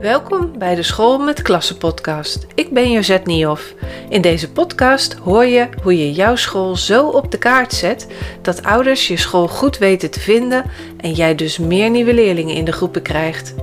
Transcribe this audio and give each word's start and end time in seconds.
Welkom 0.00 0.58
bij 0.58 0.74
de 0.74 0.82
School 0.82 1.18
met 1.18 1.42
Klassen 1.42 1.76
podcast. 1.76 2.46
Ik 2.54 2.70
ben 2.70 2.90
Josette 2.90 3.30
Niehoff. 3.30 3.74
In 4.08 4.20
deze 4.20 4.50
podcast 4.50 5.14
hoor 5.14 5.44
je 5.44 5.68
hoe 5.82 5.98
je 5.98 6.12
jouw 6.12 6.36
school 6.36 6.76
zo 6.76 7.08
op 7.08 7.30
de 7.30 7.38
kaart 7.38 7.72
zet 7.72 8.06
dat 8.42 8.62
ouders 8.62 9.08
je 9.08 9.16
school 9.16 9.48
goed 9.48 9.78
weten 9.78 10.10
te 10.10 10.20
vinden 10.20 10.64
en 10.96 11.12
jij 11.12 11.34
dus 11.34 11.58
meer 11.58 11.90
nieuwe 11.90 12.14
leerlingen 12.14 12.54
in 12.54 12.64
de 12.64 12.72
groepen 12.72 13.02
krijgt. 13.02 13.54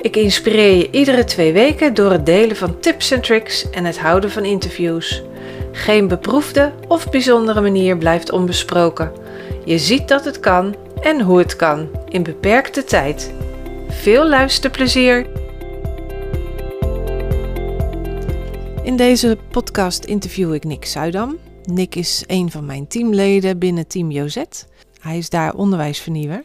Ik 0.00 0.16
inspireer 0.16 0.76
je 0.76 0.90
iedere 0.90 1.24
twee 1.24 1.52
weken 1.52 1.94
door 1.94 2.10
het 2.10 2.26
delen 2.26 2.56
van 2.56 2.80
tips 2.80 3.10
en 3.10 3.20
tricks 3.20 3.70
en 3.70 3.84
het 3.84 3.98
houden 3.98 4.30
van 4.30 4.44
interviews. 4.44 5.22
Geen 5.72 6.08
beproefde 6.08 6.72
of 6.88 7.10
bijzondere 7.10 7.60
manier 7.60 7.96
blijft 7.98 8.32
onbesproken. 8.32 9.12
Je 9.64 9.78
ziet 9.78 10.08
dat 10.08 10.24
het 10.24 10.40
kan 10.40 10.74
en 11.00 11.20
hoe 11.20 11.38
het 11.38 11.56
kan 11.56 11.88
in 12.08 12.22
beperkte 12.22 12.84
tijd. 12.84 13.32
Veel 13.88 14.28
luisterplezier! 14.28 15.44
In 18.86 18.96
deze 18.96 19.38
podcast 19.50 20.04
interview 20.04 20.54
ik 20.54 20.64
Nick 20.64 20.84
Zuidam. 20.84 21.38
Nick 21.64 21.94
is 21.94 22.24
een 22.26 22.50
van 22.50 22.66
mijn 22.66 22.86
teamleden 22.86 23.58
binnen 23.58 23.86
Team 23.86 24.10
Jozet. 24.10 24.68
Hij 25.00 25.18
is 25.18 25.30
daar 25.30 25.54
onderwijsvernieuwer. 25.54 26.44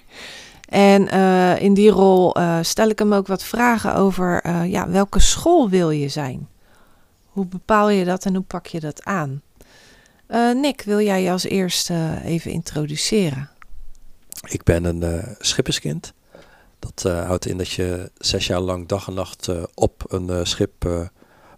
En 0.66 1.02
uh, 1.02 1.62
in 1.62 1.74
die 1.74 1.90
rol 1.90 2.38
uh, 2.38 2.58
stel 2.62 2.90
ik 2.90 3.00
hem 3.00 3.14
ook 3.14 3.28
wat 3.28 3.44
vragen 3.44 3.96
over 3.96 4.46
uh, 4.46 4.72
ja, 4.72 4.90
welke 4.90 5.20
school 5.20 5.70
wil 5.70 5.90
je 5.90 6.08
zijn? 6.08 6.48
Hoe 7.26 7.46
bepaal 7.46 7.90
je 7.90 8.06
dat 8.06 8.26
en 8.26 8.36
hoe 8.36 8.44
pak 8.44 8.68
je 8.68 8.80
dat 8.80 9.04
aan? 9.04 9.42
Nick, 10.54 10.82
wil 10.82 11.00
jij 11.02 11.24
je 11.24 11.32
als 11.32 11.44
eerste 11.44 12.22
even 12.24 12.52
introduceren? 12.52 13.50
Ik 14.50 14.64
ben 14.64 14.84
een 14.84 15.36
schipperskind. 15.40 16.14
Dat 16.80 17.04
houdt 17.04 17.46
in 17.46 17.58
dat 17.58 17.70
je 17.70 18.12
zes 18.18 18.48
jaar 18.48 18.60
lang 18.60 18.88
dag 18.88 19.08
en 19.08 19.14
nacht 19.14 19.50
op 19.74 20.04
een 20.08 20.48
schip 20.48 21.10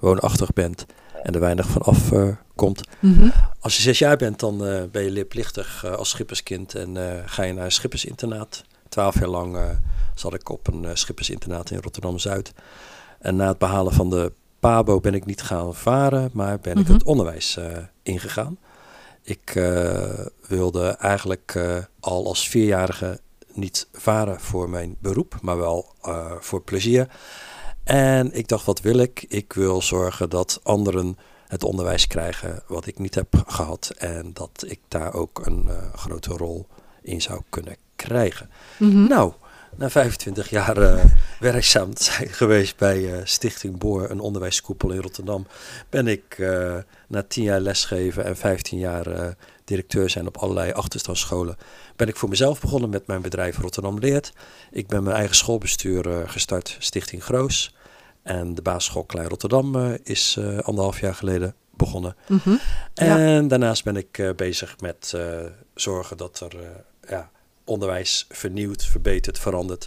woonachtig 0.03 0.53
bent 0.53 0.85
en 1.23 1.33
er 1.33 1.39
weinig 1.39 1.67
van 1.67 1.81
af 1.81 2.11
komt. 2.55 2.81
Mm 2.99 3.13
-hmm. 3.13 3.31
Als 3.59 3.75
je 3.75 3.81
zes 3.81 3.99
jaar 3.99 4.17
bent, 4.17 4.39
dan 4.39 4.57
ben 4.91 5.03
je 5.03 5.11
leerplichtig 5.11 5.85
als 5.85 6.09
schipperskind 6.09 6.75
en 6.75 6.97
ga 7.25 7.43
je 7.43 7.53
naar 7.53 7.65
een 7.65 7.71
schippersinternaat 7.71 8.63
twaalf 8.89 9.19
jaar 9.19 9.27
lang 9.27 9.57
zat 10.15 10.33
ik 10.33 10.49
op 10.49 10.67
een 10.67 10.97
schippersinternaat 10.97 11.71
in 11.71 11.81
Rotterdam-Zuid. 11.81 12.53
En 13.19 13.35
na 13.35 13.47
het 13.47 13.57
behalen 13.57 13.93
van 13.93 14.09
de 14.09 14.31
PABO 14.59 14.99
ben 14.99 15.13
ik 15.13 15.25
niet 15.25 15.41
gaan 15.41 15.75
varen, 15.75 16.29
maar 16.33 16.59
ben 16.59 16.77
ik 16.77 16.83
mhm. 16.83 16.93
het 16.93 17.03
onderwijs 17.03 17.59
ingegaan. 18.03 18.57
Ik 19.21 19.51
wilde 20.47 20.87
eigenlijk 20.87 21.59
al 21.99 22.25
als 22.25 22.49
vierjarige 22.49 23.19
niet 23.53 23.87
varen 23.91 24.39
voor 24.39 24.69
mijn 24.69 24.95
beroep, 24.99 25.37
maar 25.41 25.57
wel 25.57 25.95
voor 26.39 26.61
plezier. 26.61 27.07
En 27.83 28.33
ik 28.33 28.47
dacht, 28.47 28.65
wat 28.65 28.81
wil 28.81 28.97
ik? 28.97 29.25
Ik 29.27 29.53
wil 29.53 29.81
zorgen 29.81 30.29
dat 30.29 30.59
anderen 30.63 31.17
het 31.47 31.63
onderwijs 31.63 32.07
krijgen 32.07 32.63
wat 32.67 32.85
ik 32.85 32.99
niet 32.99 33.15
heb 33.15 33.43
gehad. 33.47 33.91
En 33.97 34.31
dat 34.33 34.63
ik 34.67 34.79
daar 34.87 35.13
ook 35.13 35.45
een 35.45 35.69
grote 35.95 36.33
rol 36.33 36.67
in 37.01 37.21
zou 37.21 37.41
kunnen 37.49 37.75
krijgen. 37.95 38.49
Mhm. 38.77 39.07
Nou, 39.07 39.33
na 39.75 39.89
25 39.89 40.49
jaar 40.49 40.77
uh, 40.77 41.03
werkzaam 41.39 41.91
zijn 41.93 42.29
geweest 42.29 42.77
bij 42.77 42.99
uh, 42.99 43.17
Stichting 43.23 43.77
Boor, 43.77 44.09
een 44.09 44.19
onderwijskoepel 44.19 44.91
in 44.91 45.01
Rotterdam, 45.01 45.47
ben 45.89 46.07
ik 46.07 46.37
na 47.07 47.23
10 47.27 47.43
jaar 47.43 47.59
lesgeven 47.59 48.25
en 48.25 48.37
15 48.37 48.77
jaar 48.77 49.35
directeur 49.65 50.09
zijn 50.09 50.27
op 50.27 50.37
allerlei 50.37 50.71
achterstandsscholen, 50.71 51.57
ben 51.95 52.07
ik 52.07 52.15
voor 52.15 52.29
mezelf 52.29 52.61
begonnen 52.61 52.89
met 52.89 53.07
mijn 53.07 53.21
bedrijf 53.21 53.57
Rotterdam 53.57 53.99
Leert. 53.99 54.33
Ik 54.71 54.87
ben 54.87 55.03
mijn 55.03 55.15
eigen 55.15 55.35
schoolbestuur 55.35 56.29
gestart, 56.29 56.75
Stichting 56.79 57.23
Groos. 57.23 57.75
En 58.21 58.55
de 58.55 58.61
basisschool 58.61 59.03
Klein 59.03 59.27
Rotterdam 59.27 59.97
is 60.03 60.39
anderhalf 60.61 60.99
jaar 60.99 61.15
geleden 61.15 61.55
begonnen. 61.69 62.15
Mhm. 62.27 62.55
En 62.93 63.47
daarnaast 63.47 63.83
ben 63.83 63.95
ik 63.95 64.33
bezig 64.35 64.79
met 64.79 65.13
zorgen 65.75 66.17
dat 66.17 66.39
er 66.39 66.55
ja, 67.09 67.31
onderwijs 67.63 68.25
vernieuwd, 68.29 68.85
verbeterd, 68.85 69.39
veranderd. 69.39 69.85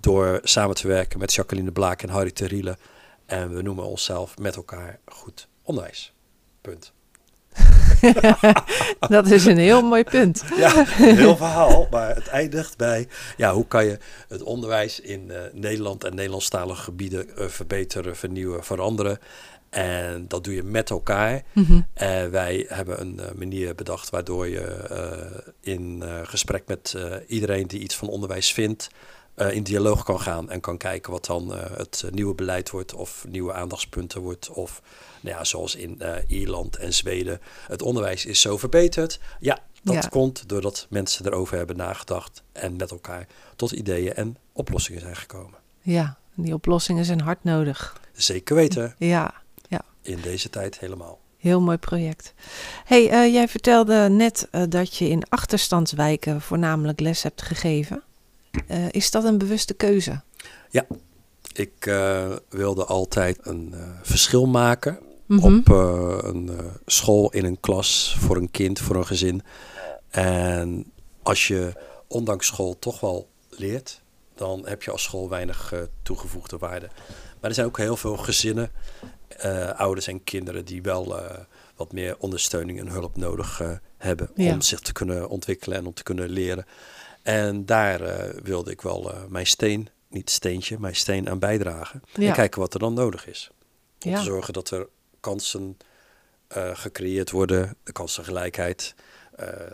Door 0.00 0.40
samen 0.42 0.74
te 0.74 0.88
werken 0.88 1.18
met 1.18 1.34
Jacqueline 1.34 1.72
Blaak 1.72 2.02
en 2.02 2.08
Harry 2.08 2.30
Terriele. 2.30 2.76
En 3.26 3.54
we 3.54 3.62
noemen 3.62 3.84
onszelf 3.84 4.38
met 4.38 4.56
elkaar 4.56 4.98
goed 5.04 5.48
onderwijs. 5.62 6.12
Punt. 6.60 6.92
dat 9.08 9.30
is 9.30 9.44
een 9.44 9.58
heel 9.58 9.82
mooi 9.82 10.04
punt. 10.04 10.44
ja, 10.56 10.76
een 10.78 11.16
heel 11.16 11.36
verhaal, 11.36 11.88
maar 11.90 12.14
het 12.14 12.26
eindigt 12.26 12.76
bij 12.76 13.08
ja, 13.36 13.52
hoe 13.52 13.66
kan 13.66 13.84
je 13.84 13.98
het 14.28 14.42
onderwijs 14.42 15.00
in 15.00 15.24
uh, 15.28 15.36
Nederland 15.52 16.04
en 16.04 16.14
Nederlandstalige 16.14 16.82
gebieden 16.82 17.26
uh, 17.38 17.46
verbeteren, 17.46 18.16
vernieuwen, 18.16 18.64
veranderen. 18.64 19.18
En 19.70 20.24
dat 20.28 20.44
doe 20.44 20.54
je 20.54 20.62
met 20.62 20.90
elkaar. 20.90 21.42
Mm 21.52 21.86
wij 22.30 22.66
hebben 22.68 23.00
een 23.00 23.20
uh, 23.20 23.26
manier 23.36 23.74
bedacht 23.74 24.10
waardoor 24.10 24.48
je 24.48 24.88
uh, 24.90 25.38
in 25.60 26.02
gesprek 26.22 26.62
met 26.66 26.96
iedereen 27.26 27.66
die 27.66 27.80
iets 27.80 27.96
van 27.96 28.08
onderwijs 28.08 28.52
vindt, 28.52 28.88
in 29.36 29.62
dialoog 29.62 30.04
kan 30.04 30.20
gaan 30.20 30.50
en 30.50 30.60
kan 30.60 30.76
kijken 30.76 31.12
wat 31.12 31.26
dan 31.26 31.52
het 31.56 32.04
nieuwe 32.10 32.34
beleid 32.34 32.70
wordt 32.70 32.94
of 32.94 33.24
nieuwe 33.28 33.52
aandachtspunten 33.52 34.20
wordt. 34.20 34.48
Of 34.50 34.82
nou 35.20 35.36
ja, 35.36 35.44
zoals 35.44 35.74
in 35.74 36.02
Ierland 36.26 36.76
en 36.76 36.94
Zweden. 36.94 37.40
Het 37.66 37.82
onderwijs 37.82 38.26
is 38.26 38.40
zo 38.40 38.58
verbeterd. 38.58 39.20
Ja, 39.40 39.58
dat 39.82 39.94
ja. 39.94 40.08
komt 40.08 40.48
doordat 40.48 40.86
mensen 40.90 41.26
erover 41.26 41.56
hebben 41.56 41.76
nagedacht 41.76 42.42
en 42.52 42.76
met 42.76 42.90
elkaar 42.90 43.26
tot 43.56 43.70
ideeën 43.72 44.14
en 44.14 44.36
oplossingen 44.52 45.00
zijn 45.00 45.16
gekomen. 45.16 45.58
Ja, 45.80 46.18
die 46.34 46.54
oplossingen 46.54 47.04
zijn 47.04 47.20
hard 47.20 47.44
nodig. 47.44 48.00
Zeker 48.12 48.54
weten. 48.54 48.94
Ja 48.98 49.44
in 50.06 50.20
deze 50.20 50.50
tijd 50.50 50.78
helemaal. 50.78 51.18
Heel 51.36 51.60
mooi 51.60 51.76
project. 51.76 52.34
Hey, 52.84 53.30
jij 53.30 53.48
vertelde 53.48 54.08
net 54.08 54.48
dat 54.68 54.96
je 54.96 55.08
in 55.08 55.28
achterstandswijken 55.28 56.40
voornamelijk 56.40 57.00
les 57.00 57.22
hebt 57.22 57.42
gegeven. 57.42 58.02
Uh, 58.68 58.86
is 58.90 59.10
dat 59.10 59.24
een 59.24 59.38
bewuste 59.38 59.74
keuze? 59.74 60.20
Ja, 60.70 60.86
ik 61.52 61.84
wilde 62.48 62.84
altijd 62.84 63.38
een 63.42 63.74
verschil 64.02 64.46
maken 64.46 64.98
mm 65.26 65.38
-hmm. 65.38 65.58
op 65.58 65.68
een 66.24 66.50
school, 66.86 67.32
in 67.32 67.44
een 67.44 67.60
klas, 67.60 68.16
voor 68.18 68.36
een 68.36 68.50
kind, 68.50 68.78
voor 68.78 68.96
een 68.96 69.06
gezin. 69.06 69.42
En 70.08 70.92
als 71.22 71.46
je 71.46 71.72
ondanks 72.06 72.46
school 72.46 72.78
toch 72.78 73.00
wel 73.00 73.28
leert, 73.50 74.00
dan 74.34 74.66
heb 74.66 74.82
je 74.82 74.90
als 74.90 75.02
school 75.02 75.28
weinig 75.28 75.72
toegevoegde 76.02 76.58
waarde. 76.58 76.88
Maar 77.40 77.50
er 77.50 77.54
zijn 77.54 77.66
ook 77.66 77.78
heel 77.78 77.96
veel 77.96 78.16
gezinnen 78.16 78.70
ouders 79.76 80.06
en 80.06 80.24
kinderen 80.24 80.64
die 80.64 80.82
wel 80.82 81.16
wat 81.76 81.92
meer 81.92 82.16
ondersteuning 82.18 82.78
en 82.78 82.88
hulp 82.88 83.16
nodig 83.16 83.62
hebben 83.96 84.30
ja. 84.34 84.52
om 84.52 84.60
zich 84.60 84.80
te 84.80 84.92
kunnen 84.92 85.28
ontwikkelen 85.28 85.78
en 85.78 85.86
om 85.86 85.94
te 85.94 86.02
kunnen 86.02 86.28
leren. 86.28 86.64
En 87.26 87.64
daar 87.64 88.30
wilde 88.42 88.70
ik 88.70 88.80
wel 88.80 89.12
mijn 89.28 89.46
steen, 89.46 89.88
niet 90.08 90.30
steentje, 90.30 90.78
mijn 90.78 90.96
steen 90.96 91.28
aan 91.28 91.38
bijdragen. 91.38 92.02
Ja. 92.14 92.28
En 92.28 92.34
kijken 92.34 92.60
wat 92.60 92.74
er 92.74 92.80
dan 92.80 92.94
nodig 92.94 93.26
is. 93.26 93.50
Om 94.04 94.10
ja. 94.10 94.18
te 94.18 94.24
zorgen 94.24 94.52
dat 94.52 94.70
er 94.70 94.88
kansen 95.20 95.76
gecreëerd 96.72 97.30
worden, 97.30 97.76
de 97.82 97.92
kansengelijkheid, 97.92 98.94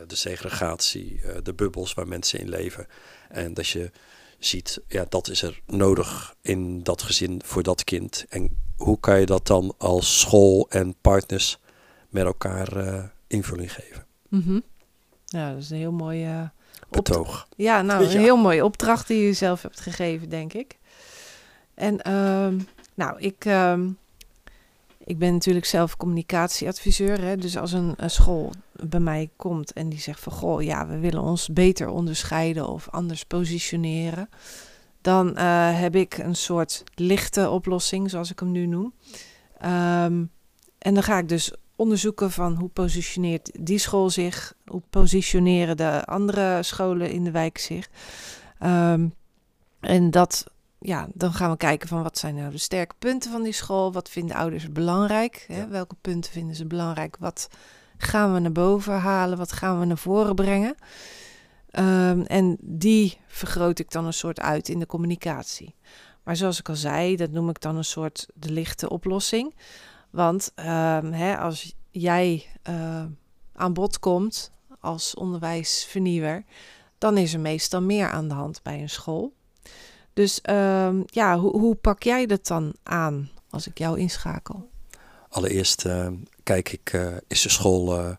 de 0.06 0.16
segregatie, 0.16 1.20
de 1.42 1.54
bubbels 1.54 1.94
waar 1.94 2.08
mensen 2.08 2.38
in 2.38 2.48
leven. 2.48 2.86
En 3.28 3.54
dat 3.54 3.68
je 3.68 3.90
ziet, 4.38 4.80
ja, 4.88 5.06
dat 5.08 5.28
is 5.28 5.42
er 5.42 5.60
nodig 5.66 6.34
in 6.40 6.82
dat 6.82 7.02
gezin 7.02 7.40
voor 7.44 7.62
dat 7.62 7.84
kind. 7.84 8.24
En 8.28 8.56
hoe 8.76 9.00
kan 9.00 9.20
je 9.20 9.26
dat 9.26 9.46
dan 9.46 9.74
als 9.78 10.20
school 10.20 10.66
en 10.70 10.94
partners 11.00 11.58
met 12.08 12.24
elkaar 12.24 13.12
invulling 13.26 13.72
geven? 13.72 14.06
Mm 14.28 14.42
-hmm. 14.42 14.62
Ja, 15.24 15.52
dat 15.52 15.62
is 15.62 15.70
een 15.70 15.76
heel 15.76 15.92
mooi 15.92 16.50
betoog. 16.92 17.48
Ja, 17.56 17.82
nou, 17.82 18.04
een 18.04 18.20
heel 18.20 18.36
mooie 18.36 18.64
opdracht 18.64 19.06
die 19.06 19.22
je 19.22 19.32
zelf 19.32 19.62
hebt 19.62 19.80
gegeven, 19.80 20.28
denk 20.28 20.52
ik. 20.52 20.78
En 21.74 22.12
um, 22.12 22.68
nou, 22.94 23.20
ik, 23.20 23.44
um, 23.44 23.98
ik 25.04 25.18
ben 25.18 25.32
natuurlijk 25.32 25.66
zelf 25.66 25.96
communicatieadviseur. 25.96 27.20
Hè, 27.20 27.36
dus 27.36 27.56
als 27.56 27.72
een, 27.72 27.94
een, 27.96 28.10
school 28.10 28.52
bij 28.72 29.00
mij 29.00 29.30
komt 29.36 29.72
en 29.72 29.88
die 29.88 30.00
zegt 30.00 30.20
van 30.20 30.32
goh, 30.32 30.62
ja, 30.62 30.86
we 30.86 30.98
willen 30.98 31.22
ons 31.22 31.48
beter 31.48 31.88
onderscheiden 31.88 32.68
of 32.68 32.88
anders 32.90 33.24
positioneren 33.24 34.28
dan 35.02 35.34
uh, 35.38 35.80
heb 35.80 35.96
ik 35.96 36.18
een 36.18 36.36
soort 36.36 36.84
lichte 36.94 37.50
oplossing, 37.50 38.10
zoals 38.10 38.30
ik 38.30 38.38
hem 38.38 38.50
nu 38.50 38.66
noem. 38.66 38.94
Um, 39.64 40.30
en 40.78 40.94
dan 40.94 41.02
ga 41.02 41.18
ik 41.18 41.28
dus 41.28 41.52
onderzoeken 41.76 42.30
van 42.30 42.54
hoe 42.54 42.68
positioneert 42.68 43.50
die 43.60 43.78
school 43.78 44.10
zich, 44.10 44.54
hoe 44.66 44.82
positioneren 44.90 45.76
de 45.76 46.04
andere 46.04 46.62
scholen 46.62 47.10
in 47.10 47.24
de 47.24 47.30
wijk 47.30 47.58
zich. 47.58 47.88
Um, 48.62 49.14
en 49.80 50.10
dat, 50.10 50.46
ja, 50.78 51.08
dan 51.14 51.32
gaan 51.32 51.50
we 51.50 51.56
kijken 51.56 51.88
van 51.88 52.02
wat 52.02 52.18
zijn 52.18 52.34
nou 52.34 52.50
de 52.50 52.58
sterke 52.58 52.94
punten 52.98 53.30
van 53.30 53.42
die 53.42 53.52
school, 53.52 53.92
wat 53.92 54.10
vinden 54.10 54.36
ouders 54.36 54.72
belangrijk, 54.72 55.44
hè? 55.48 55.68
welke 55.68 55.96
punten 56.00 56.32
vinden 56.32 56.56
ze 56.56 56.66
belangrijk, 56.66 57.16
wat 57.20 57.48
gaan 57.96 58.32
we 58.32 58.38
naar 58.38 58.52
boven 58.52 58.98
halen, 58.98 59.38
wat 59.38 59.52
gaan 59.52 59.80
we 59.80 59.84
naar 59.84 59.98
voren 59.98 60.34
brengen. 60.34 60.74
Um, 61.78 62.22
en 62.22 62.56
die 62.60 63.18
vergroot 63.26 63.78
ik 63.78 63.90
dan 63.90 64.06
een 64.06 64.12
soort 64.12 64.40
uit 64.40 64.68
in 64.68 64.78
de 64.78 64.86
communicatie. 64.86 65.74
Maar 66.24 66.36
zoals 66.36 66.58
ik 66.58 66.68
al 66.68 66.76
zei, 66.76 67.16
dat 67.16 67.30
noem 67.30 67.48
ik 67.48 67.60
dan 67.60 67.76
een 67.76 67.84
soort 67.84 68.26
de 68.34 68.50
lichte 68.50 68.88
oplossing. 68.88 69.54
Want 70.12 70.52
ehm, 70.54 71.12
hè, 71.12 71.38
als 71.38 71.74
jij 71.90 72.46
uh, 72.68 73.04
aan 73.52 73.72
bod 73.72 73.98
komt 73.98 74.52
als 74.80 75.14
onderwijsvernieuwer, 75.14 76.44
dan 76.98 77.18
is 77.18 77.34
er 77.34 77.40
meestal 77.40 77.82
meer 77.82 78.10
aan 78.10 78.28
de 78.28 78.34
hand 78.34 78.62
bij 78.62 78.80
een 78.80 78.90
school. 78.90 79.32
Dus 80.12 80.40
um, 80.50 81.04
ja, 81.06 81.38
hoe, 81.38 81.58
hoe 81.58 81.74
pak 81.74 82.02
jij 82.02 82.26
dat 82.26 82.46
dan 82.46 82.74
aan 82.82 83.30
als 83.50 83.66
ik 83.66 83.78
jou 83.78 83.98
inschakel? 83.98 84.68
Allereerst 85.28 85.84
uh, 85.84 86.08
kijk 86.42 86.72
ik, 86.72 86.92
uh, 86.92 87.16
is 87.26 87.42
de 87.42 87.48
school 87.48 88.16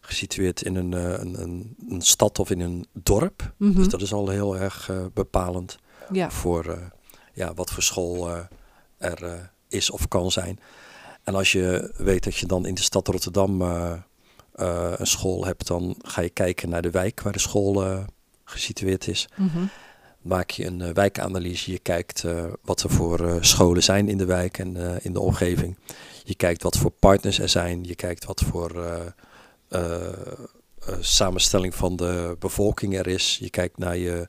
gesitueerd 0.00 0.62
in 0.62 0.76
een, 0.76 0.92
een, 0.92 1.42
een, 1.42 1.76
een, 1.88 2.02
stad 2.02 2.38
of 2.38 2.50
in 2.50 2.60
een 2.60 2.86
dorp? 2.92 3.52
Mm 3.56 3.68
-hmm. 3.68 3.76
Dus 3.76 3.88
dat 3.88 4.02
is 4.02 4.12
al 4.12 4.28
heel 4.28 4.56
erg 4.56 4.90
bepalend 5.14 5.78
ja. 6.12 6.30
voor 6.30 6.92
ja, 7.32 7.54
wat 7.54 7.70
voor 7.70 7.82
school 7.82 8.30
er 8.96 9.50
is 9.68 9.90
of 9.90 10.08
kan 10.08 10.30
zijn. 10.30 10.60
En 11.28 11.34
als 11.34 11.52
je 11.52 11.92
weet 11.96 12.24
dat 12.24 12.36
je 12.36 12.46
dan 12.46 12.66
in 12.66 12.74
de 12.74 12.82
stad 12.82 13.08
Rotterdam 13.08 13.60
een 13.60 15.06
school 15.06 15.44
hebt, 15.44 15.66
dan 15.66 15.96
ga 16.02 16.20
je 16.20 16.30
kijken 16.30 16.68
naar 16.68 16.82
de 16.82 16.90
wijk 16.90 17.20
waar 17.22 17.32
de 17.32 17.38
school 17.38 18.04
gesitueerd 18.44 19.08
is. 19.08 19.28
Mm 19.36 19.48
-hmm 19.48 19.68
maak 20.22 20.50
je 20.50 20.66
een 20.66 20.80
uh, 20.80 20.88
wijkanalyse. 20.88 21.70
Je 21.70 21.78
kijkt 21.78 22.22
uh, 22.22 22.44
wat 22.62 22.82
er 22.82 22.90
voor 22.90 23.20
uh, 23.20 23.36
scholen 23.40 23.82
zijn 23.82 24.08
in 24.08 24.18
de 24.18 24.24
wijk 24.24 24.58
en 24.58 25.00
in 25.02 25.12
de 25.12 25.20
omgeving. 25.20 25.76
Je 26.24 26.34
kijkt 26.34 26.62
wat 26.62 26.76
voor 26.76 26.90
partners 26.90 27.38
er 27.38 27.48
zijn. 27.48 27.84
Je 27.84 27.94
kijkt 27.94 28.24
wat 28.24 28.40
voor 28.40 28.84
samenstelling 31.00 31.74
van 31.74 31.96
de 31.96 32.36
bevolking 32.38 32.98
er 32.98 33.06
is. 33.06 33.38
Je 33.40 33.50
kijkt 33.50 33.78
naar 33.78 33.96
je, 33.96 34.28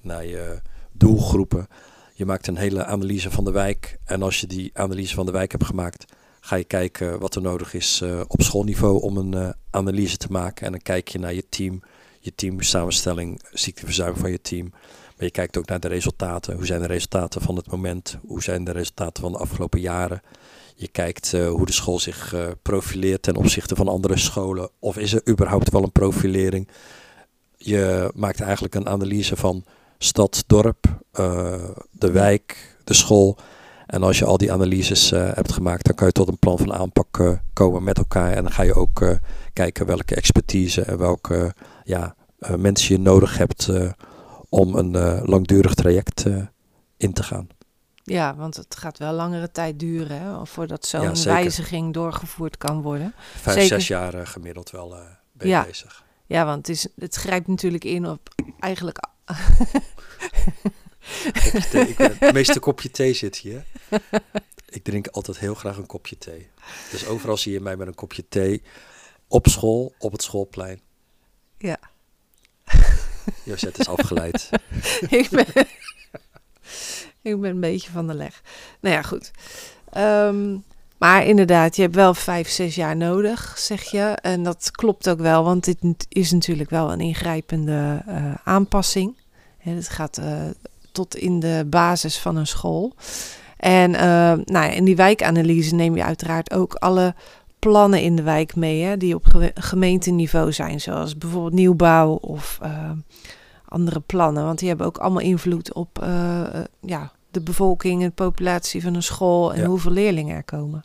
naar 0.00 0.26
je 0.26 0.60
doelgroepen. 0.92 1.68
Je 2.14 2.26
maakt 2.26 2.46
een 2.46 2.56
hele 2.56 2.84
analyse 2.84 3.30
van 3.30 3.44
de 3.44 3.50
wijk. 3.50 3.98
En 4.04 4.22
als 4.22 4.40
je 4.40 4.46
die 4.46 4.70
analyse 4.72 5.14
van 5.14 5.26
de 5.26 5.32
wijk 5.32 5.52
hebt 5.52 5.64
gemaakt, 5.64 6.04
ga 6.40 6.56
je 6.56 6.64
kijken 6.64 7.18
wat 7.18 7.34
er 7.34 7.42
nodig 7.42 7.74
is 7.74 8.02
op 8.26 8.42
schoolniveau 8.42 9.02
om 9.02 9.16
een 9.16 9.54
analyse 9.70 10.16
te 10.16 10.28
maken. 10.30 10.66
En 10.66 10.72
dan 10.72 10.82
kijk 10.82 11.08
je 11.08 11.18
naar 11.18 11.34
je 11.34 11.48
team, 11.48 11.82
je 12.20 12.34
teamsamenstelling, 12.34 13.40
ziekteverzuim 13.52 14.16
van 14.16 14.30
je 14.30 14.40
team. 14.40 14.70
Maar 15.16 15.28
je 15.28 15.30
kijkt 15.30 15.56
ook 15.56 15.66
naar 15.66 15.80
de 15.80 15.88
resultaten. 15.88 16.54
Hoe 16.54 16.66
zijn 16.66 16.80
de 16.80 16.86
resultaten 16.86 17.40
van 17.40 17.56
het 17.56 17.70
moment? 17.70 18.18
Hoe 18.26 18.42
zijn 18.42 18.64
de 18.64 18.70
resultaten 18.70 19.22
van 19.22 19.32
de 19.32 19.38
afgelopen 19.38 19.80
jaren? 19.80 20.22
Je 20.74 20.88
kijkt 20.88 21.32
uh, 21.32 21.48
hoe 21.48 21.66
de 21.66 21.72
school 21.72 21.98
zich 21.98 22.34
uh, 22.34 22.46
profileert 22.62 23.22
ten 23.22 23.36
opzichte 23.36 23.76
van 23.76 23.88
andere 23.88 24.18
scholen. 24.18 24.70
Of 24.78 24.96
is 24.96 25.12
er 25.12 25.28
überhaupt 25.28 25.70
wel 25.70 25.82
een 25.82 25.92
profilering? 25.92 26.68
Je 27.56 28.10
maakt 28.14 28.40
eigenlijk 28.40 28.74
een 28.74 28.88
analyse 28.88 29.36
van 29.36 29.64
stad, 29.98 30.44
dorp, 30.46 31.00
de 31.90 32.10
wijk, 32.12 32.76
de 32.84 32.94
school. 32.94 33.38
En 33.90 34.02
als 34.02 34.18
je 34.18 34.24
al 34.24 34.36
die 34.36 34.52
analyses 34.52 35.10
hebt 35.10 35.52
gemaakt, 35.52 35.84
dan 35.84 35.94
kan 35.94 36.06
je 36.06 36.12
tot 36.12 36.28
een 36.28 36.38
plan 36.38 36.58
van 36.58 36.72
aanpak 36.72 37.38
komen 37.52 37.84
met 37.84 37.98
elkaar. 37.98 38.32
En 38.32 38.42
dan 38.42 38.52
ga 38.52 38.62
je 38.62 38.74
ook 38.74 39.18
kijken 39.52 39.86
welke 39.86 40.14
expertise 40.14 40.82
en 40.82 40.98
welke 40.98 41.54
ja, 41.84 42.14
mensen 42.56 42.94
je 42.94 43.00
nodig 43.00 43.38
hebt 43.38 43.68
om 44.50 44.74
een 44.74 44.94
uh, 44.94 45.20
langdurig 45.24 45.74
traject 45.74 46.26
uh, 46.26 46.42
in 46.96 47.12
te 47.12 47.22
gaan. 47.22 47.48
Ja, 48.02 48.34
want 48.34 48.56
het 48.56 48.76
gaat 48.76 48.98
wel 48.98 49.12
langere 49.12 49.50
tijd 49.50 49.78
duren 49.78 50.20
hè, 50.20 50.46
voordat 50.46 50.86
zo'n 50.86 51.14
ja, 51.14 51.24
wijziging 51.24 51.92
doorgevoerd 51.94 52.56
kan 52.56 52.82
worden. 52.82 53.14
Vijf, 53.36 53.56
zeker. 53.56 53.68
zes 53.68 53.88
jaar 53.88 54.14
uh, 54.14 54.26
gemiddeld 54.26 54.70
wel 54.70 54.88
ben 54.88 55.46
je 55.46 55.48
ja. 55.48 55.64
bezig. 55.64 56.04
Ja, 56.26 56.44
want 56.44 56.66
het, 56.66 56.76
is, 56.76 56.88
het 56.96 57.14
grijpt 57.14 57.46
natuurlijk 57.46 57.84
in 57.84 58.06
op 58.06 58.28
eigenlijk... 58.58 58.98
ik 61.88 61.96
ben, 61.96 62.16
het 62.18 62.32
meeste 62.32 62.60
kopje 62.60 62.90
thee 62.90 63.12
zit 63.12 63.36
hier. 63.36 63.64
Ik 64.68 64.84
drink 64.84 65.06
altijd 65.06 65.38
heel 65.38 65.54
graag 65.54 65.76
een 65.76 65.86
kopje 65.86 66.18
thee. 66.18 66.48
Dus 66.90 67.06
overal 67.06 67.36
zie 67.36 67.52
je 67.52 67.60
mij 67.60 67.76
met 67.76 67.86
een 67.86 67.94
kopje 67.94 68.28
thee. 68.28 68.62
Op 69.28 69.46
school, 69.48 69.94
op 69.98 70.12
het 70.12 70.22
schoolplein. 70.22 70.80
Ja. 71.58 71.78
Jozet 73.42 73.78
is 73.78 73.88
afgeleid. 73.88 74.50
ik, 75.20 75.28
ben, 75.30 75.46
ik 77.22 77.40
ben 77.40 77.50
een 77.50 77.60
beetje 77.60 77.90
van 77.90 78.06
de 78.06 78.14
leg. 78.14 78.42
Nou 78.80 78.94
ja, 78.94 79.02
goed. 79.02 79.30
Um, 79.96 80.64
maar 81.00 81.26
inderdaad, 81.26 81.76
je 81.76 81.82
hebt 81.82 81.94
wel 81.94 82.14
vijf, 82.14 82.48
zes 82.48 82.74
jaar 82.74 82.96
nodig, 82.96 83.54
zeg 83.58 83.82
je. 83.82 84.00
En 84.00 84.42
dat 84.42 84.70
klopt 84.70 85.08
ook 85.08 85.18
wel, 85.18 85.44
want 85.44 85.64
dit 85.64 86.06
is 86.08 86.32
natuurlijk 86.32 86.70
wel 86.70 86.92
een 86.92 87.00
ingrijpende 87.00 88.02
uh, 88.08 88.34
aanpassing. 88.44 89.16
Het 89.58 89.88
gaat 89.88 90.18
uh, 90.18 90.42
tot 90.92 91.16
in 91.16 91.40
de 91.40 91.66
basis 91.66 92.18
van 92.18 92.36
een 92.36 92.46
school. 92.46 92.94
En 93.60 93.90
uh, 93.90 94.00
nou 94.00 94.44
ja, 94.44 94.68
in 94.68 94.84
die 94.84 94.96
wijkanalyse 94.96 95.74
neem 95.74 95.96
je 95.96 96.04
uiteraard 96.04 96.52
ook 96.52 96.74
alle 96.74 97.14
plannen 97.58 98.02
in 98.02 98.16
de 98.16 98.22
wijk 98.22 98.56
mee, 98.56 98.82
hè, 98.82 98.96
die 98.96 99.14
op 99.14 99.50
gemeenteniveau 99.54 100.52
zijn, 100.52 100.80
zoals 100.80 101.18
bijvoorbeeld 101.18 101.52
nieuwbouw 101.52 102.12
of 102.12 102.58
uh, 102.62 102.90
andere 103.64 104.00
plannen. 104.00 104.44
Want 104.44 104.58
die 104.58 104.68
hebben 104.68 104.86
ook 104.86 104.98
allemaal 104.98 105.22
invloed 105.22 105.72
op 105.72 106.02
uh, 106.02 106.42
ja, 106.80 107.12
de 107.30 107.40
bevolking, 107.40 108.02
de 108.02 108.10
populatie 108.10 108.82
van 108.82 108.94
een 108.94 109.02
school 109.02 109.54
en 109.54 109.60
ja. 109.60 109.66
hoeveel 109.66 109.92
leerlingen 109.92 110.36
er 110.36 110.44
komen. 110.44 110.84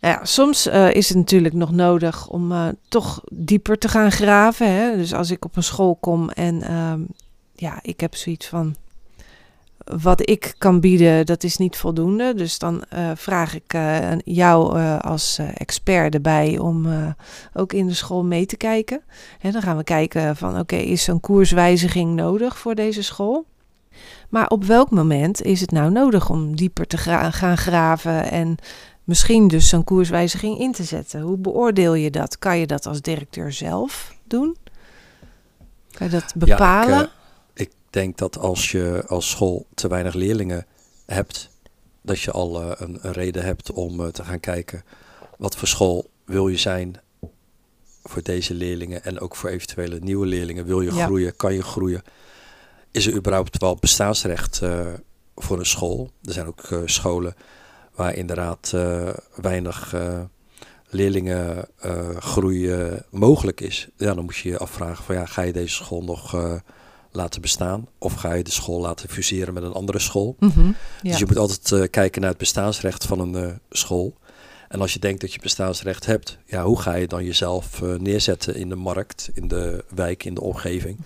Ja, 0.00 0.24
soms 0.24 0.66
uh, 0.66 0.94
is 0.94 1.08
het 1.08 1.16
natuurlijk 1.16 1.54
nog 1.54 1.72
nodig 1.72 2.28
om 2.28 2.52
toch 2.88 3.20
dieper 3.32 3.78
te 3.78 3.88
gaan 3.88 4.12
graven. 4.12 4.72
Hè? 4.72 4.96
Dus 4.96 5.14
als 5.14 5.30
ik 5.30 5.44
op 5.44 5.56
een 5.56 5.62
school 5.62 5.94
kom 5.94 6.30
en 6.30 6.62
ehm, 6.62 7.00
ja, 7.54 7.78
ik 7.82 8.00
heb 8.00 8.14
zoiets 8.14 8.46
van 8.46 8.76
wat 10.00 10.28
ik 10.28 10.54
kan 10.58 10.80
bieden, 10.80 11.26
dat 11.26 11.44
is 11.44 11.56
niet 11.56 11.76
voldoende. 11.76 12.34
Dus 12.34 12.58
dan 12.58 12.84
uh, 12.94 13.10
vraag 13.14 13.54
ik 13.54 13.74
uh, 13.74 13.98
jou 14.24 14.78
uh, 14.78 14.98
als 14.98 15.38
expert 15.54 16.14
erbij 16.14 16.58
om 16.58 16.86
ook 17.54 17.72
in 17.72 17.86
de 17.86 17.94
school 17.94 18.24
mee 18.24 18.46
te 18.46 18.56
kijken. 18.56 19.00
En 19.40 19.52
dan 19.52 19.62
gaan 19.62 19.76
we 19.76 19.84
kijken 19.84 20.36
van 20.36 20.50
oké, 20.50 20.60
okay, 20.60 20.82
is 20.82 21.04
zo'n 21.04 21.20
koerswijziging 21.20 22.14
nodig 22.14 22.58
voor 22.58 22.74
deze 22.74 23.02
school? 23.02 23.46
Maar 24.28 24.48
op 24.48 24.64
welk 24.64 24.90
moment 24.90 25.42
is 25.42 25.60
het 25.60 25.70
nou 25.70 25.90
nodig 25.90 26.30
om 26.30 26.56
dieper 26.56 26.86
te 26.86 26.96
gra 26.96 27.30
gaan 27.30 27.56
graven 27.58 28.30
en 28.30 28.56
misschien 29.04 29.48
dus 29.48 29.68
zo'n 29.68 29.84
koerswijziging 29.84 30.58
in 30.58 30.72
te 30.72 30.84
zetten? 30.84 31.20
Hoe 31.20 31.38
beoordeel 31.38 31.94
je 31.94 32.10
dat? 32.10 32.38
Kan 32.38 32.58
je 32.58 32.66
dat 32.66 32.86
als 32.86 33.00
directeur 33.00 33.52
zelf 33.52 34.14
doen? 34.24 34.56
Kan 35.90 36.06
je 36.06 36.12
dat 36.12 36.32
bepalen? 36.36 36.98
Ja, 36.98 37.02
ik, 37.02 37.10
denk 37.96 38.18
dat 38.18 38.38
als 38.38 38.70
je 38.70 39.04
als 39.06 39.30
school 39.30 39.66
te 39.74 39.88
weinig 39.88 40.14
leerlingen 40.14 40.66
hebt, 41.06 41.50
dat 42.02 42.20
je 42.20 42.30
al 42.30 42.62
uh, 42.62 42.70
een, 42.76 42.98
een, 43.00 43.12
reden 43.12 43.44
hebt 43.44 43.72
om 43.72 44.00
uh, 44.00 44.06
te 44.06 44.24
gaan 44.24 44.40
kijken 44.40 44.84
wat 45.38 45.56
voor 45.56 45.68
school 45.68 46.10
wil 46.24 46.48
je 46.48 46.56
zijn 46.56 47.00
voor 48.04 48.22
deze 48.22 48.54
leerlingen 48.54 49.04
en 49.04 49.20
ook 49.20 49.36
voor 49.36 49.50
eventuele 49.50 49.98
nieuwe 49.98 50.26
leerlingen. 50.26 50.64
Wil 50.64 50.80
je 50.80 50.94
ja. 50.94 51.04
groeien? 51.04 51.36
Kan 51.36 51.54
je 51.54 51.62
groeien? 51.62 52.02
Is 52.90 53.06
er 53.06 53.14
überhaupt 53.14 53.58
wel 53.58 53.76
bestaansrecht 53.76 54.60
uh, 54.62 54.86
voor 55.34 55.58
een 55.58 55.66
school? 55.66 56.10
Er 56.22 56.32
zijn 56.32 56.46
ook 56.46 56.82
scholen 56.84 57.34
waar 57.94 58.14
inderdaad 58.14 58.74
weinig 59.34 59.94
leerlingen 60.88 61.68
groeien 62.18 63.04
mogelijk 63.10 63.60
is. 63.60 63.88
Ja, 63.96 64.14
dan 64.14 64.24
moet 64.24 64.36
je 64.36 64.48
je 64.48 64.58
afvragen 64.58 65.04
van 65.04 65.14
ja, 65.14 65.26
ga 65.26 65.42
je 65.42 65.52
deze 65.52 65.74
school 65.74 66.04
nog 66.04 66.34
laten 67.16 67.40
bestaan? 67.40 67.88
Of 67.98 68.14
ga 68.14 68.34
je 68.34 68.42
de 68.44 68.50
school 68.50 68.80
laten 68.80 69.08
fuseren 69.08 69.54
met 69.54 69.62
een 69.62 69.72
andere 69.72 69.98
school? 69.98 70.36
Mm 70.38 70.50
-hmm, 70.54 70.76
ja. 71.02 71.10
Dus 71.10 71.18
je 71.18 71.26
moet 71.26 71.38
altijd 71.38 71.70
uh, 71.70 71.84
kijken 71.90 72.20
naar 72.20 72.30
het 72.30 72.38
bestaansrecht 72.38 73.04
van 73.04 73.20
een 73.20 73.44
uh, 73.44 73.52
school. 73.70 74.14
En 74.68 74.80
als 74.80 74.92
je 74.92 74.98
denkt 74.98 75.20
dat 75.20 75.32
je 75.32 75.40
bestaansrecht 75.40 76.06
hebt, 76.06 76.38
ja, 76.44 76.64
hoe 76.64 76.80
ga 76.80 76.94
je 76.94 77.06
dan 77.06 77.24
jezelf 77.24 77.80
uh, 77.80 77.98
neerzetten 77.98 78.54
in 78.54 78.68
de 78.68 78.74
markt, 78.74 79.30
in 79.34 79.48
de 79.48 79.84
wijk, 79.94 80.24
in 80.24 80.34
de 80.34 80.40
omgeving? 80.40 80.98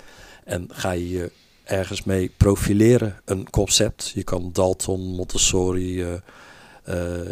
En 0.45 0.69
ga 0.73 0.91
je 0.91 1.09
je 1.09 1.33
ergens 1.65 2.05
mee 2.05 2.33
profileren, 2.37 3.21
een 3.25 3.51
concept? 3.51 4.13
Je 4.15 4.25
kan 4.25 4.51
Dalton, 4.53 5.01
Montessori, 5.01 6.21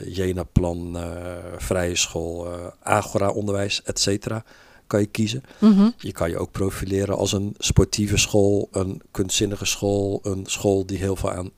Jena-plan, 0.04 0.98
vrije 1.56 1.96
school, 1.96 2.48
Agora-onderwijs, 2.82 3.82
et 3.82 4.00
cetera 4.00 4.44
kan 4.88 5.00
je 5.00 5.06
kiezen. 5.06 5.42
Mm 5.58 5.72
-hmm. 5.72 5.92
Je 5.98 6.12
kan 6.12 6.30
je 6.30 6.38
ook 6.38 6.50
profileren 6.50 7.16
als 7.16 7.32
een 7.32 7.54
sportieve 7.58 8.16
school, 8.16 8.68
een 8.72 9.02
kunstzinnige 9.10 9.64
school, 9.64 10.20
een 10.22 10.46
school 10.46 10.86
die 10.86 10.98
heel 10.98 11.16
veel 11.16 11.32
aan 11.32 11.50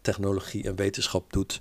technologie 0.00 0.64
en 0.64 0.76
wetenschap 0.76 1.32
doet, 1.32 1.58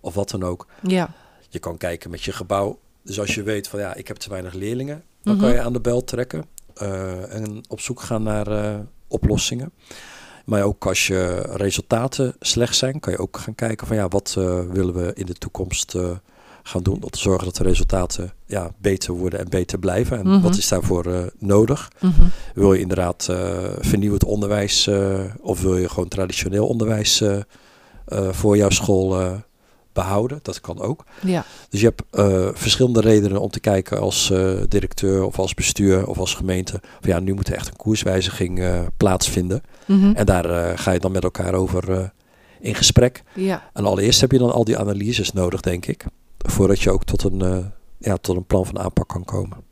of 0.00 0.14
wat 0.14 0.30
dan 0.30 0.42
ook. 0.42 0.66
Ja. 0.82 1.14
Je 1.48 1.58
kan 1.58 1.76
kijken 1.76 2.10
met 2.10 2.22
je 2.22 2.32
gebouw. 2.32 2.78
Dus 3.02 3.20
als 3.20 3.34
je 3.34 3.42
weet 3.42 3.68
van 3.68 3.80
ja, 3.80 3.94
ik 3.94 4.08
heb 4.08 4.16
te 4.16 4.28
weinig 4.28 4.54
leerlingen, 4.54 5.02
dan 5.22 5.34
mm 5.34 5.40
-hmm. 5.40 5.48
kan 5.48 5.58
je 5.58 5.64
aan 5.64 5.72
de 5.72 5.80
bel 5.80 6.04
trekken 6.04 6.44
uh, 6.82 7.34
en 7.34 7.64
op 7.68 7.80
zoek 7.80 8.00
gaan 8.00 8.22
naar 8.22 8.48
uh, 8.48 8.78
oplossingen. 9.08 9.72
Maar 10.44 10.62
ook 10.62 10.86
als 10.86 11.06
je 11.06 11.40
resultaten 11.40 12.34
slecht 12.40 12.76
zijn, 12.76 13.00
kan 13.00 13.12
je 13.12 13.18
ook 13.18 13.36
gaan 13.36 13.54
kijken 13.54 13.86
van 13.86 13.96
ja, 13.96 14.08
wat 14.08 14.34
uh, 14.38 14.60
willen 14.60 14.94
we 14.94 15.12
in 15.14 15.26
de 15.26 15.34
toekomst 15.34 15.94
gaan 16.66 16.82
doen 16.82 17.02
om 17.02 17.10
te 17.10 17.18
zorgen 17.18 17.44
dat 17.44 17.56
de 17.56 17.62
resultaten 17.62 18.32
ja, 18.46 18.70
beter 18.78 19.12
worden 19.12 19.38
en 19.40 19.48
beter 19.48 19.78
blijven. 19.78 20.18
En 20.18 20.26
Mhm. 20.28 20.40
wat 20.40 20.56
is 20.56 20.68
daarvoor 20.68 21.06
eh, 21.06 21.20
nodig? 21.38 21.90
Mhm. 22.00 22.22
Wil 22.54 22.72
je 22.72 22.80
inderdaad 22.80 23.26
eh 23.30 23.58
vernieuwend 23.78 24.24
onderwijs 24.24 24.86
eh, 24.86 25.20
of 25.40 25.60
wil 25.62 25.76
je 25.76 25.88
gewoon 25.88 26.08
traditioneel 26.08 26.66
onderwijs 26.66 27.22
voor 28.30 28.56
jouw 28.56 28.70
school 28.70 29.20
eh, 29.20 29.32
behouden? 29.92 30.38
Dat 30.42 30.60
kan 30.60 30.80
ook. 30.80 31.04
Ja. 31.22 31.44
Dus 31.68 31.80
je 31.80 31.86
hebt 31.94 32.02
verschillende 32.58 33.00
redenen 33.00 33.40
om 33.40 33.50
te 33.50 33.60
kijken 33.60 34.00
als 34.00 34.32
directeur 34.68 35.24
of 35.24 35.38
als 35.38 35.54
bestuur 35.54 36.06
of 36.06 36.18
als 36.18 36.34
gemeente. 36.34 36.80
Van 37.00 37.10
ja, 37.10 37.18
nu 37.18 37.34
moet 37.34 37.48
er 37.48 37.54
echt 37.54 37.68
een 37.68 37.76
koerswijziging 37.76 38.62
plaatsvinden. 38.96 39.62
Mhm. 39.86 40.12
En 40.14 40.26
daar 40.26 40.78
ga 40.78 40.90
je 40.90 40.98
dan 40.98 41.12
met 41.12 41.22
elkaar 41.24 41.54
over 41.54 42.12
in 42.60 42.74
gesprek. 42.74 43.22
ja. 43.34 43.70
En 43.72 43.84
allereerst 43.84 44.20
heb 44.20 44.32
je 44.32 44.38
dan 44.38 44.52
al 44.52 44.64
die 44.64 44.78
analyses 44.78 45.32
nodig, 45.32 45.60
denk 45.60 45.86
ik. 45.86 46.04
Voordat 46.46 46.80
je 46.80 46.90
ook 46.90 47.04
tot 47.04 47.22
een, 47.22 47.42
eh, 47.42 47.66
ja, 47.98 48.16
tot 48.16 48.36
een 48.36 48.46
plan 48.46 48.66
van 48.66 48.78
aanpak 48.78 49.08
kan 49.08 49.24
komen. 49.24 49.64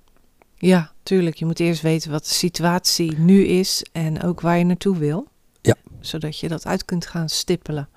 Ja, 0.57 0.93
tuurlijk. 1.03 1.37
Je 1.37 1.45
moet 1.45 1.61
eerst 1.61 1.83
weten 1.83 2.11
wat 2.11 2.25
de 2.25 2.35
situatie 2.35 3.19
nu 3.19 3.45
is 3.45 3.85
en 3.93 4.23
ook 4.23 4.41
waar 4.41 4.59
je 4.59 4.65
naartoe 4.65 4.97
wil. 4.97 5.27
Ja. 5.61 5.75
Zodat 6.01 6.39
je 6.39 6.49
dat 6.49 6.67
uit 6.67 6.85
kunt 6.85 7.07
gaan 7.07 7.29
stippelen. 7.29 7.89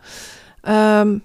Ehm, 0.62 1.18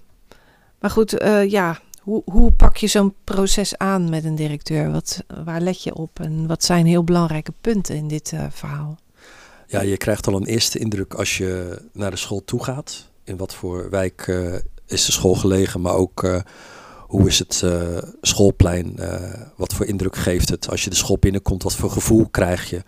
maar 0.80 0.90
goed, 0.90 1.18
eh, 1.18 1.50
ja, 1.50 1.80
hoe, 2.00 2.22
hoe 2.24 2.52
pak 2.52 2.76
je 2.76 2.86
zo'n 2.86 3.14
proces 3.24 3.78
aan 3.78 4.10
met 4.10 4.24
een 4.24 4.34
directeur? 4.34 4.90
Wat, 4.90 5.24
waar 5.44 5.60
let 5.60 5.82
je 5.82 5.94
op 5.94 6.20
en 6.20 6.46
wat 6.46 6.64
zijn 6.64 6.86
heel 6.86 7.04
belangrijke 7.04 7.52
punten 7.60 7.96
in 7.96 8.08
dit 8.08 8.32
eh, 8.32 8.46
verhaal? 8.50 8.98
Ja, 9.66 9.80
je 9.80 9.96
krijgt 9.96 10.26
al 10.26 10.36
een 10.36 10.46
eerste 10.46 10.78
indruk 10.78 11.14
als 11.14 11.36
je 11.36 11.80
naar 11.92 12.10
de 12.10 12.16
school 12.16 12.44
toe 12.44 12.64
gaat. 12.64 13.10
In 13.24 13.36
wat 13.36 13.54
voor 13.54 13.90
wijk 13.90 14.26
is 14.86 15.04
de 15.04 15.12
school 15.12 15.34
gelegen, 15.34 15.80
maar 15.80 15.94
ook 15.94 16.42
hoe 17.12 17.28
is 17.28 17.38
het 17.38 17.62
eh, 17.64 17.98
schoolplein? 18.20 18.98
eh, 18.98 19.40
wat 19.56 19.74
voor 19.74 19.86
indruk 19.86 20.16
geeft 20.16 20.48
het? 20.48 20.70
Als 20.70 20.84
je 20.84 20.90
de 20.90 20.96
school 20.96 21.18
binnenkomt, 21.18 21.62
wat 21.62 21.74
voor 21.74 21.90
gevoel 21.90 22.28
krijg 22.30 22.70
je? 22.70 22.82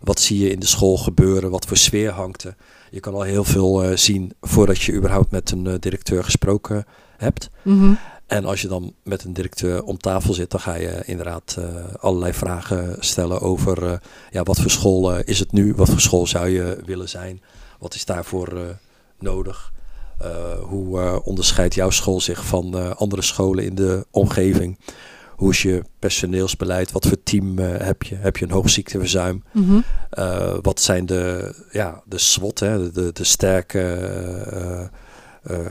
Wat 0.00 0.20
zie 0.20 0.38
je 0.38 0.50
in 0.50 0.60
de 0.60 0.66
school 0.66 0.96
gebeuren? 0.96 1.50
Wat 1.50 1.66
voor 1.66 1.76
sfeer 1.76 2.10
hangt 2.10 2.44
er? 2.44 2.56
Je 2.90 3.00
kan 3.00 3.14
al 3.14 3.22
heel 3.22 3.44
veel 3.44 3.82
eh, 3.82 3.96
zien 3.96 4.32
voordat 4.40 4.82
je 4.82 4.92
überhaupt 4.92 5.30
met 5.30 5.50
een 5.50 5.80
directeur 5.80 6.24
gesproken 6.24 6.84
hebt. 7.16 7.50
Mhm. 7.62 7.92
En 8.26 8.44
als 8.44 8.60
je 8.60 8.68
dan 8.68 8.94
met 9.02 9.24
een 9.24 9.32
directeur 9.32 9.84
om 9.84 9.98
tafel 9.98 10.34
zit, 10.34 10.50
dan 10.50 10.60
ga 10.60 10.74
je 10.74 11.02
inderdaad 11.04 11.58
allerlei 11.98 12.32
vragen 12.32 12.96
stellen 12.98 13.40
over 13.40 14.00
ja, 14.30 14.42
wat 14.42 14.60
voor 14.60 14.70
school 14.70 15.18
is 15.18 15.38
het 15.38 15.52
nu? 15.52 15.74
Wat 15.74 15.88
voor 15.88 16.00
school 16.00 16.26
zou 16.26 16.48
je 16.48 16.78
willen 16.84 17.08
zijn? 17.08 17.42
Wat 17.78 17.94
is 17.94 18.04
daarvoor 18.04 18.76
nodig? 19.18 19.72
Eh, 20.18 20.58
hoe 20.60 21.00
eh, 21.00 21.16
onderscheidt 21.24 21.74
jouw 21.74 21.90
school 21.90 22.20
zich 22.20 22.46
van 22.46 22.76
eh, 22.76 22.90
andere 22.90 23.22
scholen 23.22 23.64
in 23.64 23.74
de 23.74 24.06
omgeving? 24.10 24.78
Hoe 25.30 25.50
is 25.50 25.62
je 25.62 25.82
personeelsbeleid? 25.98 26.92
Wat 26.92 27.06
voor 27.06 27.22
team 27.22 27.58
heb 27.58 28.02
je? 28.02 28.14
Heb 28.14 28.36
je 28.36 28.44
een 28.44 28.50
hoog 28.50 28.70
ziekteverzuim? 28.70 29.42
Mhm. 29.52 29.80
Wat 30.62 30.80
zijn 30.80 31.06
de, 31.06 31.54
ja, 31.70 32.02
de 32.04 32.18
SWOT, 32.18 32.60
hè, 32.60 32.92
de, 32.92 33.12
de, 33.12 33.24
sterke 33.24 34.90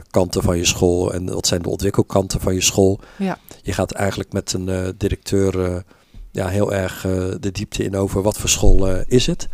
kanten 0.10 0.44
van 0.44 0.58
je 0.58 0.66
school 0.66 1.14
en 1.14 1.34
wat 1.34 1.48
zijn 1.48 1.62
de 1.62 1.70
ontwikkelkanten 1.70 2.40
van 2.40 2.54
je 2.54 2.62
school? 2.62 3.00
Ja. 3.18 3.38
Je 3.62 3.74
gaat 3.74 3.92
eigenlijk 3.92 4.34
met 4.34 4.54
een 4.54 4.94
directeur 4.98 5.84
ja, 6.32 6.48
heel 6.48 6.74
erg 6.74 7.02
de 7.40 7.52
diepte 7.52 7.84
in 7.84 7.96
over 7.96 8.22
wat 8.22 8.38
voor 8.38 8.50
school 8.50 8.90
is 9.08 9.28
het. 9.28 9.48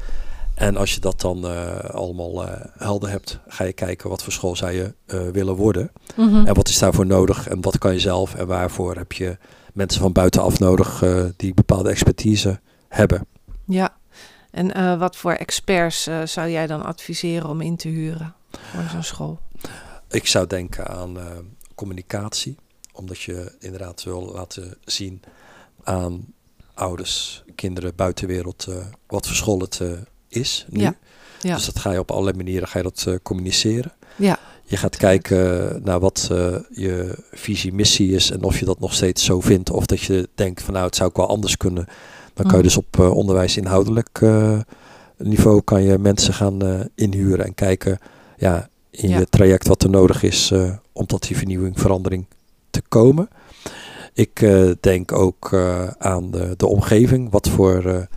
En 0.61 0.77
als 0.77 0.93
je 0.93 0.99
dat 0.99 1.21
dan 1.21 1.47
eh, 1.47 1.79
allemaal 1.79 2.47
eh, 2.47 2.65
helder 2.77 3.09
hebt, 3.09 3.39
ga 3.47 3.63
je 3.63 3.73
kijken 3.73 4.09
wat 4.09 4.23
voor 4.23 4.33
school 4.33 4.55
zou 4.55 4.71
je 4.71 4.93
eh, 5.05 5.27
willen 5.27 5.55
worden. 5.55 5.91
Mhm. 6.15 6.45
En 6.45 6.53
wat 6.53 6.67
is 6.67 6.79
daarvoor 6.79 7.05
nodig 7.05 7.47
en 7.47 7.61
wat 7.61 7.77
kan 7.77 7.93
je 7.93 7.99
zelf 7.99 8.35
en 8.35 8.47
waarvoor 8.47 8.95
heb 8.95 9.11
je 9.11 9.37
mensen 9.73 10.01
van 10.01 10.11
buitenaf 10.11 10.59
nodig 10.59 11.03
die 11.35 11.53
bepaalde 11.53 11.89
expertise 11.89 12.59
hebben. 12.87 13.27
Ja. 13.65 13.95
En 14.51 14.99
wat 14.99 15.15
voor 15.15 15.31
experts 15.31 16.09
zou 16.23 16.49
jij 16.49 16.67
dan 16.67 16.83
adviseren 16.83 17.49
om 17.49 17.61
in 17.61 17.75
te 17.75 17.87
huren 17.87 18.33
voor 18.51 18.89
zo'n 18.91 19.03
school? 19.03 19.39
Ik 20.09 20.27
zou 20.27 20.47
denken 20.47 20.87
aan 20.87 21.17
communicatie, 21.75 22.55
omdat 22.93 23.21
je 23.21 23.55
inderdaad 23.59 24.03
wil 24.03 24.31
laten 24.33 24.77
zien 24.85 25.21
aan 25.83 26.33
ouders, 26.73 27.43
kinderen, 27.55 27.95
buitenwereld, 27.95 28.67
wat 29.07 29.27
voor 29.27 29.35
school 29.35 29.59
het 29.59 29.81
is 30.31 30.65
nu. 30.69 30.81
Ja. 30.81 30.95
Ja. 31.41 31.55
Dus 31.55 31.65
dat 31.65 31.79
ga 31.79 31.91
je 31.91 31.99
op 31.99 32.11
allerlei 32.11 32.37
manieren 32.37 32.67
ga 32.67 32.77
je 32.77 32.83
dat, 32.83 33.03
eh, 33.07 33.13
communiceren. 33.23 33.91
Ja. 34.15 34.39
Je 34.63 34.77
gaat 34.77 34.97
kijken 34.97 35.79
naar 35.83 35.99
wat 35.99 36.27
eh, 36.31 36.55
je 36.69 37.17
visie, 37.31 37.73
missie 37.73 38.11
is 38.15 38.31
en 38.31 38.43
of 38.43 38.59
je 38.59 38.65
dat 38.65 38.79
nog 38.79 38.93
steeds 38.93 39.23
zo 39.25 39.41
vindt. 39.41 39.69
Of 39.69 39.85
dat 39.85 40.01
je 40.01 40.29
denkt 40.35 40.61
van 40.63 40.73
nou, 40.73 40.85
het 40.85 40.95
zou 40.95 41.09
ook 41.09 41.17
wel 41.17 41.27
anders 41.27 41.57
kunnen. 41.57 41.85
Dan 42.33 42.45
kan 42.47 42.57
je 42.61 42.63
Mhm. 42.63 42.63
dus 42.63 42.77
op 42.77 43.17
inhoudelijk 43.55 44.19
eh, 44.21 44.59
niveau 45.17 45.61
kan 45.61 45.83
je 45.83 45.97
mensen 45.97 46.33
gaan 46.33 46.87
inhuren 46.95 47.45
en 47.45 47.53
kijken 47.53 47.99
ja, 48.37 48.69
in 48.89 49.09
Ja. 49.09 49.19
je 49.19 49.25
traject 49.29 49.67
wat 49.67 49.83
er 49.83 49.89
nodig 49.89 50.23
is 50.23 50.53
om 50.91 51.05
tot 51.05 51.27
die 51.27 51.37
vernieuwing, 51.37 51.79
verandering 51.79 52.25
te 52.69 52.81
komen. 52.87 53.29
Ik 54.13 54.47
denk 54.79 55.11
ook 55.11 55.53
aan 55.97 56.31
de, 56.31 56.53
de 56.57 56.67
omgeving. 56.67 57.31
Wat 57.31 57.49
voor 57.49 58.07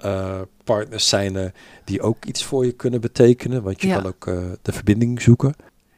eh, 0.00 0.40
omgevingspartners 0.70 1.08
zijn 1.08 1.36
er 1.36 1.52
die 1.84 2.02
ook 2.02 2.24
iets 2.24 2.44
voor 2.44 2.64
je 2.64 2.72
kunnen 2.72 3.00
betekenen. 3.00 3.62
Want 3.62 3.80
je 3.80 3.88
Ja. 3.88 3.96
kan 3.96 4.06
ook 4.06 4.26
eh, 4.26 4.50
de 4.62 4.72
verbinding 4.72 5.22
zoeken. 5.22 5.54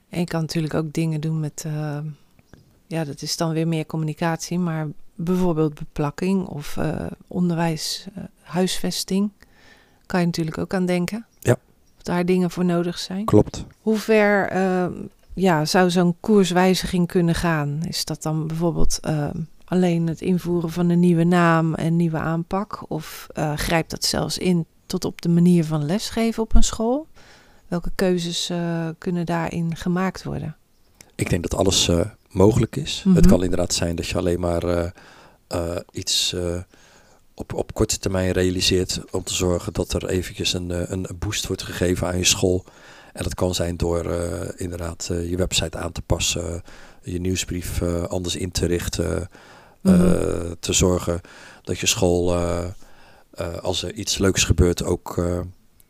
En 0.08 0.20
je 0.20 0.26
kan 0.26 0.40
natuurlijk 0.40 0.74
ook 0.74 0.92
dingen 0.92 1.20
doen 1.20 1.40
met, 1.40 1.62
eh, 1.66 1.98
ja, 2.86 3.04
dat 3.04 3.22
is 3.22 3.36
dan 3.36 3.52
weer 3.52 3.68
meer 3.68 3.86
communicatie, 3.86 4.58
maar 4.58 4.88
bijvoorbeeld 5.14 5.74
beplakking 5.74 6.46
of 6.46 6.78
onderwijs, 7.26 8.06
huisvesting. 8.42 9.30
Kan 10.06 10.20
je 10.20 10.26
natuurlijk 10.26 10.58
ook 10.58 10.74
aan 10.74 10.86
denken. 10.86 11.26
Ja. 11.38 11.56
Of 11.96 12.02
daar 12.02 12.24
dingen 12.24 12.50
voor 12.50 12.64
nodig 12.64 12.98
zijn. 12.98 13.24
Klopt. 13.24 13.64
Hoe 13.80 13.96
ver 13.98 14.52
ja, 15.34 15.64
zou 15.64 15.90
zo'n 15.90 16.16
koerswijziging 16.20 17.06
kunnen 17.06 17.34
gaan? 17.34 17.80
Is 17.88 18.04
dat 18.04 18.22
dan 18.22 18.46
bijvoorbeeld 18.46 19.00
alleen 19.72 20.06
het 20.06 20.20
invoeren 20.20 20.70
van 20.70 20.90
een 20.90 21.00
nieuwe 21.00 21.24
naam 21.24 21.74
en 21.74 21.96
nieuwe 21.96 22.18
aanpak? 22.18 22.84
Of 22.88 23.26
eh, 23.32 23.56
grijpt 23.56 23.90
dat 23.90 24.04
zelfs 24.04 24.38
in 24.38 24.66
tot 24.86 25.04
op 25.04 25.22
de 25.22 25.28
manier 25.28 25.64
van 25.64 25.86
lesgeven 25.86 26.42
op 26.42 26.54
een 26.54 26.62
school? 26.62 27.06
Welke 27.68 27.90
keuzes 27.94 28.50
eh, 28.50 28.88
kunnen 28.98 29.26
daarin 29.26 29.76
gemaakt 29.76 30.22
worden? 30.22 30.56
Ik 31.14 31.30
denk 31.30 31.42
dat 31.42 31.54
alles 31.54 31.88
eh, 31.88 32.00
mogelijk 32.28 32.76
is. 32.76 33.02
Mhm. 33.04 33.16
Het 33.16 33.26
kan 33.26 33.42
inderdaad 33.42 33.74
zijn 33.74 33.96
dat 33.96 34.06
je 34.06 34.18
alleen 34.18 34.40
maar 34.40 34.92
iets 35.92 36.36
op, 37.34 37.54
op 37.54 37.74
korte 37.74 37.98
termijn 37.98 38.32
realiseert 38.32 39.00
om 39.10 39.22
te 39.22 39.34
zorgen 39.34 39.72
dat 39.72 39.92
er 39.92 40.08
eventjes 40.08 40.52
een, 40.52 40.92
een 40.92 41.06
boost 41.18 41.46
wordt 41.46 41.62
gegeven 41.62 42.06
aan 42.06 42.18
je 42.18 42.24
school. 42.24 42.64
En 43.12 43.22
dat 43.22 43.34
kan 43.34 43.54
zijn 43.54 43.76
door 43.76 44.04
inderdaad 44.56 45.06
je 45.06 45.36
website 45.36 45.78
aan 45.78 45.92
te 45.92 46.02
passen, 46.02 46.62
je 47.02 47.20
nieuwsbrief 47.20 47.82
anders 48.08 48.36
in 48.36 48.50
te 48.50 48.66
richten, 48.66 49.28
eh, 49.82 49.92
Mhm. 49.92 50.54
te 50.60 50.72
zorgen 50.72 51.20
dat 51.62 51.78
je 51.78 51.86
school, 51.86 52.34
eh, 52.34 52.64
eh, 53.34 53.54
als 53.56 53.82
er 53.82 53.92
iets 53.92 54.18
leuks 54.18 54.44
gebeurt, 54.44 54.84
ook 54.84 55.18
eh, 55.18 55.38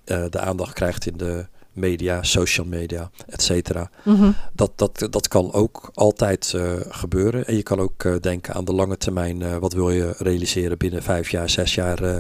eh, 0.05 0.31
de 0.31 0.41
aandacht 0.41 0.73
krijgt 0.73 1.07
in 1.07 1.17
de 1.17 1.47
media, 1.73 2.23
social 2.23 2.67
media, 2.67 3.11
et 3.27 3.43
cetera. 3.43 3.91
Mhm. 4.05 4.31
Dat, 4.53 4.73
dat, 4.77 5.07
dat 5.11 5.29
kan 5.29 5.53
ook 5.53 5.91
altijd 5.95 6.53
eh, 6.55 6.73
gebeuren. 6.89 7.47
En 7.47 7.57
je 7.57 7.63
kan 7.63 7.81
ook 7.81 8.05
eh, 8.05 8.15
denken 8.21 8.55
aan 8.55 8.65
de 8.65 8.73
lange 8.73 8.97
termijn. 8.97 9.43
eh, 9.43 9.57
wat 9.57 9.73
wil 9.73 9.91
je 9.91 10.15
realiseren 10.19 10.79
binnen 10.79 11.03
vijf 11.03 11.31
jaar, 11.31 11.51
zes 11.51 11.75
jaar. 11.75 12.03
eh, 12.03 12.17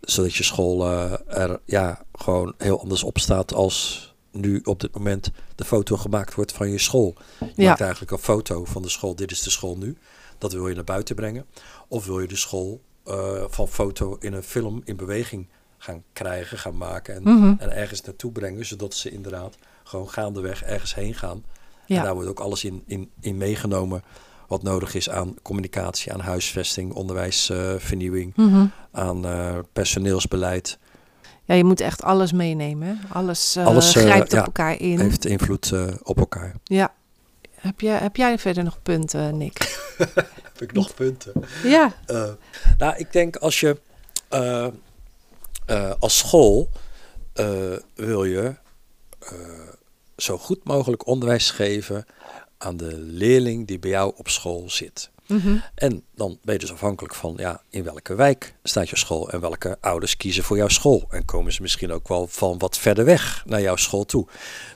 zodat 0.00 0.34
je 0.34 0.42
school 0.44 0.84
eh, 0.86 1.12
er 1.26 1.60
ja, 1.64 2.02
gewoon 2.12 2.54
heel 2.58 2.80
anders 2.80 3.02
op 3.02 3.18
staat 3.18 3.54
als 3.54 4.04
nu 4.32 4.60
op 4.64 4.80
dit 4.80 4.94
moment 4.94 5.30
de 5.54 5.64
foto 5.64 5.96
gemaakt 5.96 6.34
wordt 6.34 6.52
van 6.52 6.70
je 6.70 6.78
school. 6.78 7.14
Je 7.40 7.46
Ja. 7.62 7.68
maakt 7.68 7.80
eigenlijk 7.80 8.10
een 8.10 8.18
foto 8.18 8.64
van 8.64 8.82
de 8.82 8.88
school. 8.88 9.14
Dit 9.16 9.30
is 9.30 9.42
de 9.42 9.50
school 9.50 9.76
nu. 9.76 9.96
Dat 10.38 10.52
wil 10.52 10.68
je 10.68 10.74
naar 10.74 10.84
buiten 10.84 11.14
brengen. 11.16 11.46
Of 11.88 12.06
wil 12.06 12.20
je 12.20 12.28
de 12.28 12.36
school 12.36 12.80
eh, 13.04 13.44
van 13.48 13.68
foto 13.68 14.16
in 14.20 14.32
een 14.32 14.42
film 14.42 14.80
in 14.84 14.96
beweging 14.96 15.48
gaan 15.78 16.02
krijgen, 16.12 16.58
gaan 16.58 16.76
maken. 16.76 17.14
En 17.14 17.22
Mhm. 17.22 17.54
en 17.58 17.76
ergens 17.76 18.00
naartoe 18.02 18.32
brengen, 18.32 18.66
zodat 18.66 18.94
ze 18.94 19.10
inderdaad 19.10 19.56
gewoon 19.84 20.08
gaandeweg 20.08 20.62
ergens 20.62 20.94
heen 20.94 21.14
gaan. 21.14 21.44
Ja. 21.86 21.96
En 21.98 22.02
daar 22.04 22.14
wordt 22.14 22.28
ook 22.28 22.40
alles 22.40 22.64
in, 22.64 22.82
in, 22.86 23.10
in 23.20 23.36
meegenomen 23.36 24.02
wat 24.48 24.62
nodig 24.62 24.94
is 24.94 25.10
aan 25.10 25.34
communicatie, 25.42 26.12
aan 26.12 26.20
huisvesting, 26.20 26.92
onderwijsvernieuwing, 26.92 28.36
Mhm. 28.36 28.66
aan 28.92 29.26
eh, 29.26 29.58
personeelsbeleid. 29.72 30.78
Ja, 31.44 31.54
je 31.54 31.64
moet 31.64 31.80
echt 31.80 32.02
alles 32.02 32.32
meenemen. 32.32 32.88
hè? 32.88 32.94
Alles, 33.14 33.56
eh, 33.56 33.66
Alles, 33.66 33.94
eh, 33.94 34.02
grijpt 34.02 34.32
ja, 34.32 34.38
op 34.40 34.46
elkaar 34.46 34.80
in. 34.80 34.98
Heeft 35.00 35.24
invloed 35.26 35.72
eh, 35.72 35.86
op 36.02 36.18
elkaar. 36.18 36.54
Ja. 36.64 36.94
Heb, 37.66 37.80
jij 37.80 37.98
heb 37.98 38.16
jij 38.16 38.38
verder 38.38 38.64
nog 38.64 38.82
punten, 38.82 39.36
Nick? 39.36 39.58
Heb 40.42 40.60
ik 40.60 40.72
nog 40.72 40.94
punten? 40.94 41.32
ja. 41.62 41.94
Eh, 42.06 42.32
nou, 42.78 42.96
ik 42.96 43.12
denk 43.12 43.36
als 43.36 43.60
je 43.60 43.80
eh, 44.28 44.66
eh, 45.66 45.92
als 45.98 46.18
school 46.18 46.70
wil 47.94 48.24
je 48.24 48.54
zo 50.16 50.38
goed 50.38 50.64
mogelijk 50.64 51.06
onderwijs 51.06 51.50
geven 51.50 52.06
aan 52.58 52.76
de 52.76 52.96
leerling 52.98 53.66
die 53.66 53.78
bij 53.78 53.90
jou 53.90 54.12
op 54.16 54.28
school 54.28 54.70
zit. 54.70 55.10
Mhm. 55.26 55.56
En 55.74 56.02
dan 56.14 56.38
ben 56.42 56.54
je 56.54 56.60
dus 56.60 56.72
afhankelijk 56.72 57.14
van 57.14 57.34
ja, 57.36 57.62
in 57.70 57.82
welke 57.82 58.14
wijk 58.14 58.54
staat 58.62 58.88
je 58.88 58.96
school 58.96 59.30
en 59.30 59.40
welke 59.40 59.76
ouders 59.80 60.16
kiezen 60.16 60.44
voor 60.44 60.56
jouw 60.56 60.68
school. 60.68 61.06
En 61.10 61.24
komen 61.24 61.52
ze 61.52 61.62
misschien 61.62 61.92
ook 61.92 62.08
wel 62.08 62.26
van 62.26 62.58
wat 62.58 62.78
verder 62.78 63.04
weg 63.04 63.42
naar 63.46 63.60
jouw 63.60 63.76
school 63.76 64.04
toe. 64.04 64.26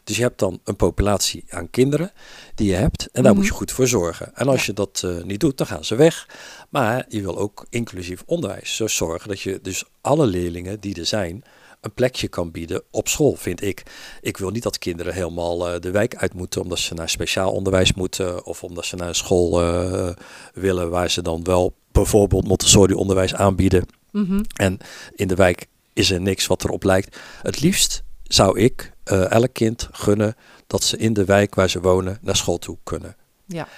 Dus 0.05 0.17
je 0.17 0.23
hebt 0.23 0.39
dan 0.39 0.61
een 0.65 0.77
populatie 0.77 1.45
aan 1.49 1.71
kinderen 1.71 2.13
die 2.55 2.69
je 2.69 2.75
hebt 2.75 3.03
en 3.13 3.23
daar 3.23 3.33
Mhm. 3.33 3.35
moet 3.41 3.47
je 3.51 3.57
goed 3.57 3.73
voor 3.73 3.87
zorgen. 3.87 4.35
En 4.35 4.49
als 4.49 4.67
je 4.67 4.73
dat 4.73 5.03
eh, 5.05 5.23
niet 5.23 5.41
doet, 5.41 5.59
dan 5.59 5.67
gaan 5.67 5.85
ze 5.85 5.95
weg. 5.95 6.29
Maar 6.69 7.05
je 7.09 7.21
wil 7.21 7.39
ook 7.39 7.67
inclusief 7.69 8.23
onderwijs. 8.27 8.77
Zo 8.77 8.87
zorgen 8.87 9.29
dat 9.29 9.41
je 9.41 9.59
dus 9.63 9.85
alle 10.01 10.27
leerlingen 10.27 10.81
die 10.81 10.99
er 11.01 11.07
zijn 11.07 11.43
een 11.81 11.93
plekje 11.93 12.29
kan 12.29 12.51
bieden 12.51 12.83
op 12.91 13.09
school, 13.09 13.35
vind 13.35 13.63
ik. 13.63 13.83
Ik 14.21 14.37
wil 14.37 14.51
niet 14.51 14.63
dat 14.63 14.79
kinderen 14.79 15.15
helemaal 15.15 15.69
eh, 15.69 15.81
de 15.81 15.91
wijk 15.91 16.17
uit 16.17 16.35
moeten 16.35 16.63
omdat 16.63 16.79
ze 16.79 16.95
naar 16.95 17.09
speciaal 17.09 17.53
onderwijs 17.53 17.93
moeten 17.95 18.45
of 18.45 18.65
omdat 18.65 18.85
ze 18.85 18.97
naar 18.97 19.09
een 19.09 19.15
school 19.15 19.63
eh, 19.63 20.09
willen 20.55 20.91
waar 20.91 21.11
ze 21.11 21.23
dan 21.23 21.45
wel 21.45 21.75
bijvoorbeeld 21.93 22.47
Montessori 22.47 22.95
onderwijs 22.95 23.35
aanbieden. 23.35 23.87
Mhm. 24.13 24.43
En 24.55 24.79
in 25.15 25.29
de 25.29 25.35
wijk 25.35 25.67
is 25.93 26.11
er 26.11 26.21
niks 26.21 26.47
wat 26.47 26.65
erop 26.65 26.83
lijkt. 26.83 27.17
Het 27.43 27.61
liefst 27.61 28.03
zou 28.23 28.59
ik 28.59 28.93
eh, 29.05 29.31
elk 29.31 29.53
kind 29.53 29.89
gunnen 29.93 30.37
dat 30.67 30.83
ze 30.83 30.97
in 30.97 31.13
de 31.13 31.25
wijk 31.25 31.55
waar 31.55 31.71
ze 31.71 31.81
wonen 31.81 32.19
naar 32.23 32.37
school 32.37 32.59
toe 32.59 32.79
kunnen. 32.83 33.17
Ja. 33.47 33.69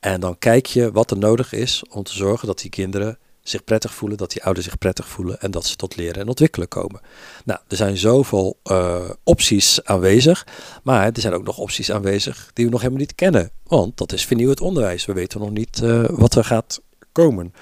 En 0.00 0.20
dan 0.20 0.38
kijk 0.38 0.66
je 0.66 0.92
wat 0.92 1.10
er 1.10 1.18
nodig 1.18 1.52
is 1.52 1.82
om 1.90 2.02
te 2.02 2.12
zorgen 2.12 2.46
dat 2.46 2.58
die 2.58 2.70
kinderen 2.70 3.18
zich 3.42 3.64
prettig 3.64 3.94
voelen, 3.94 4.18
dat 4.18 4.30
die 4.30 4.44
ouders 4.44 4.66
zich 4.66 4.78
prettig 4.78 5.08
voelen 5.08 5.40
en 5.40 5.50
dat 5.50 5.66
ze 5.66 5.76
tot 5.76 5.96
leren 5.96 6.20
en 6.20 6.28
ontwikkelen 6.28 6.68
komen. 6.68 7.00
Nou, 7.44 7.60
er 7.68 7.76
zijn 7.76 7.96
zoveel 7.96 8.58
eh, 8.62 9.10
opties 9.24 9.84
aanwezig, 9.84 10.46
maar 10.82 11.06
er 11.06 11.20
zijn 11.20 11.34
ook 11.34 11.44
nog 11.44 11.58
opties 11.58 11.92
aanwezig 11.92 12.50
die 12.52 12.64
we 12.64 12.70
nog 12.70 12.80
helemaal 12.80 13.00
niet 13.00 13.14
kennen. 13.14 13.50
Want 13.66 13.96
dat 13.98 14.12
is 14.12 14.24
vernieuwend 14.26 14.60
onderwijs. 14.60 15.04
We 15.04 15.12
weten 15.12 15.40
nog 15.40 15.50
niet 15.50 15.82
eh, 15.82 16.04
wat 16.08 16.34
er 16.34 16.44
gaat 16.44 16.80
komen 17.12 17.54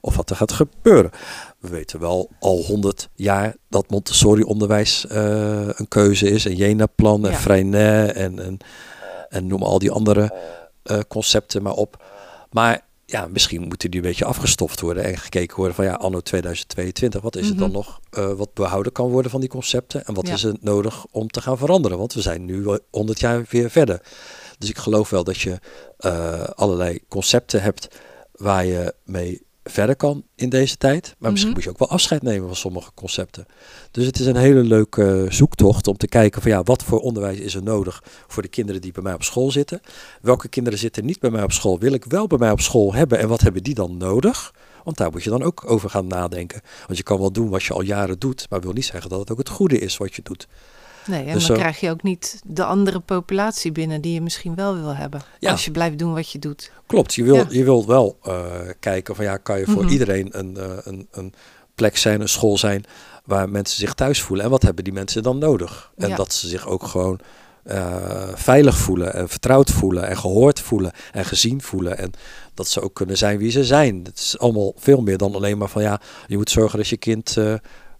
of 0.00 0.16
wat 0.16 0.30
er 0.30 0.36
gaat 0.36 0.52
gebeuren. 0.52 1.10
We 1.58 1.68
weten 1.68 2.00
wel 2.00 2.30
al 2.40 2.62
honderd 2.62 3.08
jaar 3.14 3.56
dat 3.68 3.90
Montessori-onderwijs 3.90 5.06
eh, 5.06 5.68
een 5.68 5.88
keuze 5.88 6.30
is. 6.30 6.46
En 6.46 6.54
Jena-plan 6.54 7.24
en 7.24 7.30
Ja. 7.30 7.38
Freinet 7.38 8.12
en, 8.12 8.38
en, 8.38 8.58
en 9.28 9.46
noem 9.46 9.62
al 9.62 9.78
die 9.78 9.90
andere 9.90 10.34
concepten 11.08 11.62
maar 11.62 11.72
op. 11.72 12.04
Maar 12.50 12.84
ja, 13.06 13.26
misschien 13.26 13.62
moeten 13.62 13.90
die 13.90 14.00
een 14.00 14.06
beetje 14.06 14.24
afgestoft 14.24 14.80
worden 14.80 15.04
en 15.04 15.16
gekeken 15.18 15.56
worden 15.56 15.74
van 15.74 15.84
ja, 15.84 15.92
anno 15.94 16.20
2022, 16.20 17.20
wat 17.22 17.36
is 17.36 17.48
het 17.48 17.58
dan 17.58 17.66
Mhm. 17.68 17.76
nog 17.76 18.00
eh, 18.10 18.32
wat 18.32 18.54
behouden 18.54 18.92
kan 18.92 19.08
worden 19.10 19.30
van 19.30 19.40
die 19.40 19.48
concepten 19.48 20.04
en 20.06 20.14
wat 20.14 20.26
Ja. 20.26 20.32
is 20.34 20.42
er 20.44 20.56
nodig 20.60 21.04
om 21.10 21.28
te 21.28 21.40
gaan 21.40 21.58
veranderen? 21.58 21.98
Want 21.98 22.12
we 22.14 22.20
zijn 22.20 22.44
nu 22.44 22.62
wel 22.62 22.78
100 22.90 23.20
jaar 23.20 23.44
weer 23.50 23.70
verder. 23.70 24.00
Dus 24.58 24.68
ik 24.68 24.78
geloof 24.78 25.10
wel 25.10 25.24
dat 25.24 25.40
je 25.40 25.58
eh, 25.96 26.40
allerlei 26.42 26.98
concepten 27.08 27.62
hebt 27.62 27.88
waar 28.32 28.64
je 28.66 28.94
mee 29.04 29.42
verder 29.64 29.96
kan 29.96 30.24
in 30.34 30.48
deze 30.48 30.76
tijd. 30.76 31.14
Maar 31.18 31.30
misschien 31.30 31.52
Mhm. 31.52 31.60
moet 31.60 31.64
je 31.64 31.70
ook 31.70 31.88
wel 31.88 31.96
afscheid 31.96 32.22
nemen 32.22 32.46
van 32.46 32.56
sommige 32.56 32.90
concepten. 32.94 33.46
Dus 33.90 34.06
het 34.06 34.18
is 34.20 34.26
een 34.26 34.36
hele 34.36 34.62
leuke 34.64 35.26
zoektocht 35.28 35.86
om 35.86 35.96
te 35.96 36.06
kijken 36.08 36.42
van 36.42 36.50
ja, 36.50 36.62
wat 36.62 36.82
voor 36.82 37.00
onderwijs 37.00 37.38
is 37.38 37.54
er 37.54 37.62
nodig 37.62 38.02
voor 38.26 38.42
de 38.42 38.48
kinderen 38.48 38.80
die 38.80 38.92
bij 38.92 39.02
mij 39.02 39.14
op 39.14 39.22
school 39.22 39.50
zitten. 39.50 39.80
Welke 40.22 40.48
kinderen 40.48 40.78
zitten 40.78 41.04
niet 41.04 41.20
bij 41.20 41.30
mij 41.30 41.42
op 41.42 41.52
school, 41.52 41.78
wil 41.78 41.92
ik 41.92 42.04
wel 42.04 42.26
bij 42.26 42.38
mij 42.38 42.50
op 42.50 42.60
school 42.60 42.94
hebben 42.94 43.18
en 43.18 43.28
wat 43.28 43.40
hebben 43.40 43.62
die 43.62 43.74
dan 43.74 43.96
nodig? 43.96 44.52
Want 44.84 44.96
daar 44.96 45.10
moet 45.10 45.22
je 45.24 45.30
dan 45.30 45.42
ook 45.42 45.70
over 45.70 45.90
gaan 45.90 46.06
nadenken. 46.06 46.60
Want 46.86 46.98
je 46.98 47.04
kan 47.04 47.18
wel 47.18 47.32
doen 47.32 47.48
wat 47.48 47.62
je 47.62 47.72
al 47.72 47.82
jaren 47.82 48.18
doet, 48.18 48.46
maar 48.50 48.60
wil 48.60 48.72
niet 48.72 48.84
zeggen 48.84 49.10
dat 49.10 49.20
het 49.20 49.30
ook 49.30 49.38
het 49.38 49.48
goede 49.48 49.78
is 49.78 49.96
wat 49.96 50.14
je 50.14 50.22
doet. 50.22 50.46
Nee, 51.06 51.24
en 51.24 51.32
Dus 51.32 51.46
dan 51.46 51.56
zo- 51.56 51.62
krijg 51.62 51.80
je 51.80 51.90
ook 51.90 52.02
niet 52.02 52.40
de 52.46 52.64
andere 52.64 53.00
populatie 53.00 53.72
binnen 53.72 54.00
die 54.00 54.12
je 54.14 54.20
misschien 54.20 54.54
wel 54.54 54.74
wil 54.74 54.94
hebben. 54.94 55.22
Ja. 55.38 55.50
Als 55.50 55.64
je 55.64 55.70
blijft 55.70 55.98
doen 55.98 56.14
wat 56.14 56.30
je 56.30 56.38
doet. 56.38 56.72
Klopt, 56.86 57.14
je 57.14 57.22
wil, 57.24 57.34
Ja. 57.34 57.46
je 57.48 57.64
wilt 57.64 57.86
wel 57.86 58.18
eh, 58.22 58.44
kijken 58.80 59.14
van 59.16 59.24
ja, 59.24 59.36
kan 59.36 59.58
je 59.58 59.64
voor 59.64 59.82
Mhm. 59.82 59.92
iedereen 59.92 60.28
een, 60.38 60.56
eh, 60.56 60.70
een, 60.82 61.08
een 61.10 61.34
plek 61.74 61.96
zijn, 61.96 62.20
een 62.20 62.28
school 62.28 62.58
zijn 62.58 62.84
waar 63.24 63.48
mensen 63.48 63.78
zich 63.78 63.94
thuis 63.94 64.22
voelen. 64.22 64.44
En 64.44 64.50
wat 64.50 64.62
hebben 64.62 64.84
die 64.84 64.92
mensen 64.92 65.22
dan 65.22 65.38
nodig? 65.38 65.92
En 65.96 66.08
Ja. 66.08 66.16
dat 66.16 66.32
ze 66.32 66.48
zich 66.48 66.66
ook 66.66 66.84
gewoon 66.86 67.20
eh, 67.64 68.28
veilig 68.34 68.76
voelen 68.76 69.14
en 69.14 69.28
vertrouwd 69.28 69.70
voelen 69.70 70.08
en 70.08 70.16
gehoord 70.18 70.60
voelen 70.60 70.92
en 71.12 71.24
gezien 71.24 71.62
voelen. 71.62 71.98
En 71.98 72.10
dat 72.54 72.68
ze 72.68 72.80
ook 72.80 72.94
kunnen 72.94 73.16
zijn 73.16 73.38
wie 73.38 73.50
ze 73.50 73.64
zijn. 73.64 74.00
Het 74.04 74.18
is 74.18 74.38
allemaal 74.38 74.72
veel 74.76 75.02
meer 75.02 75.18
dan 75.18 75.34
alleen 75.34 75.58
maar 75.58 75.68
van 75.68 75.82
ja, 75.82 76.00
je 76.26 76.36
moet 76.36 76.50
zorgen 76.50 76.78
dat 76.78 76.88
je 76.88 76.96
kind 76.96 77.36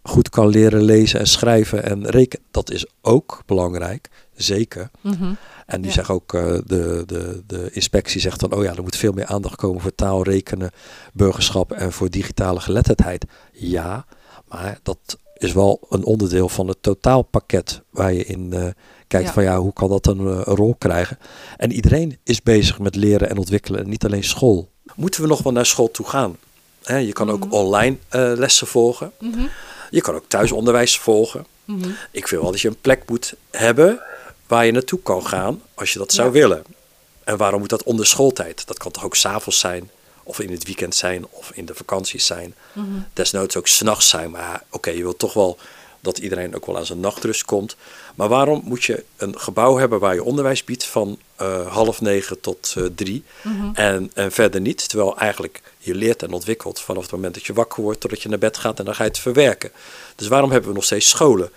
goed 0.06 0.28
kan 0.28 0.48
leren 0.48 0.82
lezen 0.82 1.20
en 1.20 1.26
schrijven 1.26 1.84
en 1.84 2.06
rekenen. 2.10 2.46
Dat 2.50 2.70
is 2.70 2.86
ook 3.02 3.42
belangrijk, 3.46 4.08
zeker. 4.34 4.90
Mhm. 5.00 5.32
En 5.66 5.80
die 5.80 5.90
Ja. 5.90 5.96
zegt 5.96 6.08
ook, 6.10 6.34
eh, 6.34 6.42
de, 6.66 7.02
de, 7.06 7.42
de 7.46 7.68
inspectie 7.72 8.20
zegt 8.20 8.40
dan, 8.40 8.52
oh 8.52 8.62
ja, 8.64 8.74
er 8.74 8.82
moet 8.82 8.96
veel 8.96 9.12
meer 9.12 9.26
aandacht 9.26 9.56
komen 9.56 9.80
voor 9.80 9.94
taal, 9.94 10.22
rekenen, 10.22 10.70
burgerschap 11.12 11.72
en 11.72 11.92
voor 11.92 12.10
digitale 12.10 12.60
geletterdheid. 12.60 13.24
Ja, 13.52 14.06
maar 14.48 14.78
dat 14.82 14.98
is 15.34 15.52
wel 15.52 15.80
een 15.90 16.04
onderdeel 16.04 16.48
van 16.48 16.68
het 16.68 16.82
totaalpakket 16.82 17.82
waar 17.90 18.12
je 18.12 18.24
in 18.24 18.52
eh, 18.52 18.66
kijkt 19.06 19.26
Ja. 19.26 19.32
van 19.32 19.42
ja, 19.42 19.58
hoe 19.58 19.72
kan 19.72 19.88
dat 19.88 20.06
een, 20.06 20.18
eh, 20.18 20.24
een 20.44 20.56
rol 20.56 20.74
krijgen? 20.78 21.18
En 21.56 21.72
iedereen 21.72 22.18
is 22.24 22.42
bezig 22.42 22.78
met 22.78 22.94
leren 22.96 23.30
en 23.30 23.38
ontwikkelen, 23.38 23.80
en 23.80 23.88
niet 23.88 24.04
alleen 24.04 24.24
school. 24.24 24.70
Moeten 24.94 25.22
we 25.22 25.26
nog 25.28 25.42
wel 25.42 25.52
naar 25.52 25.66
school 25.66 25.90
toe 25.90 26.06
gaan? 26.06 26.36
Je 26.86 27.12
kan 27.12 27.30
ook 27.30 27.44
Mhm. 27.44 27.52
online 27.54 27.96
lessen 28.36 28.66
volgen. 28.66 29.12
Mhm. 29.20 29.40
Je 29.94 30.00
kan 30.00 30.14
ook 30.14 30.24
thuisonderwijs 30.28 30.98
volgen. 30.98 31.46
Mhm. 31.64 31.90
Ik 32.10 32.28
vind 32.28 32.40
wel 32.42 32.50
dat 32.50 32.60
je 32.60 32.68
een 32.68 32.80
plek 32.80 33.02
moet 33.08 33.34
hebben 33.50 34.00
waar 34.46 34.66
je 34.66 34.72
naartoe 34.72 35.00
kan 35.02 35.26
gaan 35.26 35.62
als 35.74 35.92
je 35.92 35.98
dat 35.98 36.12
zou 36.12 36.26
Ja. 36.26 36.32
willen. 36.32 36.64
En 37.24 37.36
waarom 37.36 37.60
moet 37.60 37.68
dat 37.68 37.82
onder 37.82 38.06
schooltijd? 38.06 38.66
Dat 38.66 38.78
kan 38.78 38.90
toch 38.90 39.04
ook 39.04 39.16
s'avonds 39.16 39.58
zijn, 39.58 39.90
of 40.22 40.40
in 40.40 40.50
het 40.50 40.64
weekend 40.64 40.94
zijn, 40.94 41.26
of 41.30 41.50
in 41.54 41.64
de 41.64 41.74
vakanties 41.74 42.26
zijn. 42.26 42.54
Mhm. 42.72 42.86
Desnoods 43.12 43.56
ook 43.56 43.66
s'nachts 43.66 44.08
zijn. 44.08 44.30
Maar 44.30 44.62
oké, 44.70 44.90
je 44.90 45.02
wilt 45.02 45.18
toch 45.18 45.32
wel 45.34 45.58
dat 46.00 46.18
iedereen 46.18 46.54
ook 46.54 46.66
wel 46.66 46.76
aan 46.76 46.86
zijn 46.86 47.00
nachtrust 47.00 47.44
komt. 47.44 47.76
Maar 48.14 48.28
waarom 48.28 48.62
moet 48.64 48.84
je 48.84 49.04
een 49.16 49.38
gebouw 49.38 49.76
hebben 49.76 49.98
waar 49.98 50.14
je 50.14 50.24
onderwijs 50.24 50.64
biedt 50.64 50.84
van 50.84 51.18
eh, 51.36 51.66
half 51.72 52.00
negen 52.00 52.40
tot 52.40 52.74
eh, 52.76 52.84
drie 52.94 53.24
Mhm. 53.42 53.70
en, 53.74 54.10
en 54.14 54.32
verder 54.32 54.60
niet? 54.60 54.88
Terwijl 54.88 55.18
eigenlijk 55.18 55.62
je 55.78 55.94
leert 55.94 56.22
en 56.22 56.32
ontwikkelt 56.32 56.80
vanaf 56.80 57.02
het 57.02 57.12
moment 57.12 57.34
dat 57.34 57.44
je 57.46 57.52
wakker 57.52 57.82
wordt 57.82 58.00
totdat 58.00 58.22
je 58.22 58.28
naar 58.28 58.38
bed 58.38 58.56
gaat 58.56 58.78
en 58.78 58.84
dan 58.84 58.94
ga 58.94 59.02
je 59.02 59.08
het 59.08 59.18
verwerken. 59.18 59.70
Dus 60.16 60.28
waarom 60.28 60.50
hebben 60.50 60.68
we 60.68 60.74
nog 60.74 60.84
steeds 60.84 61.08
scholen? 61.08 61.50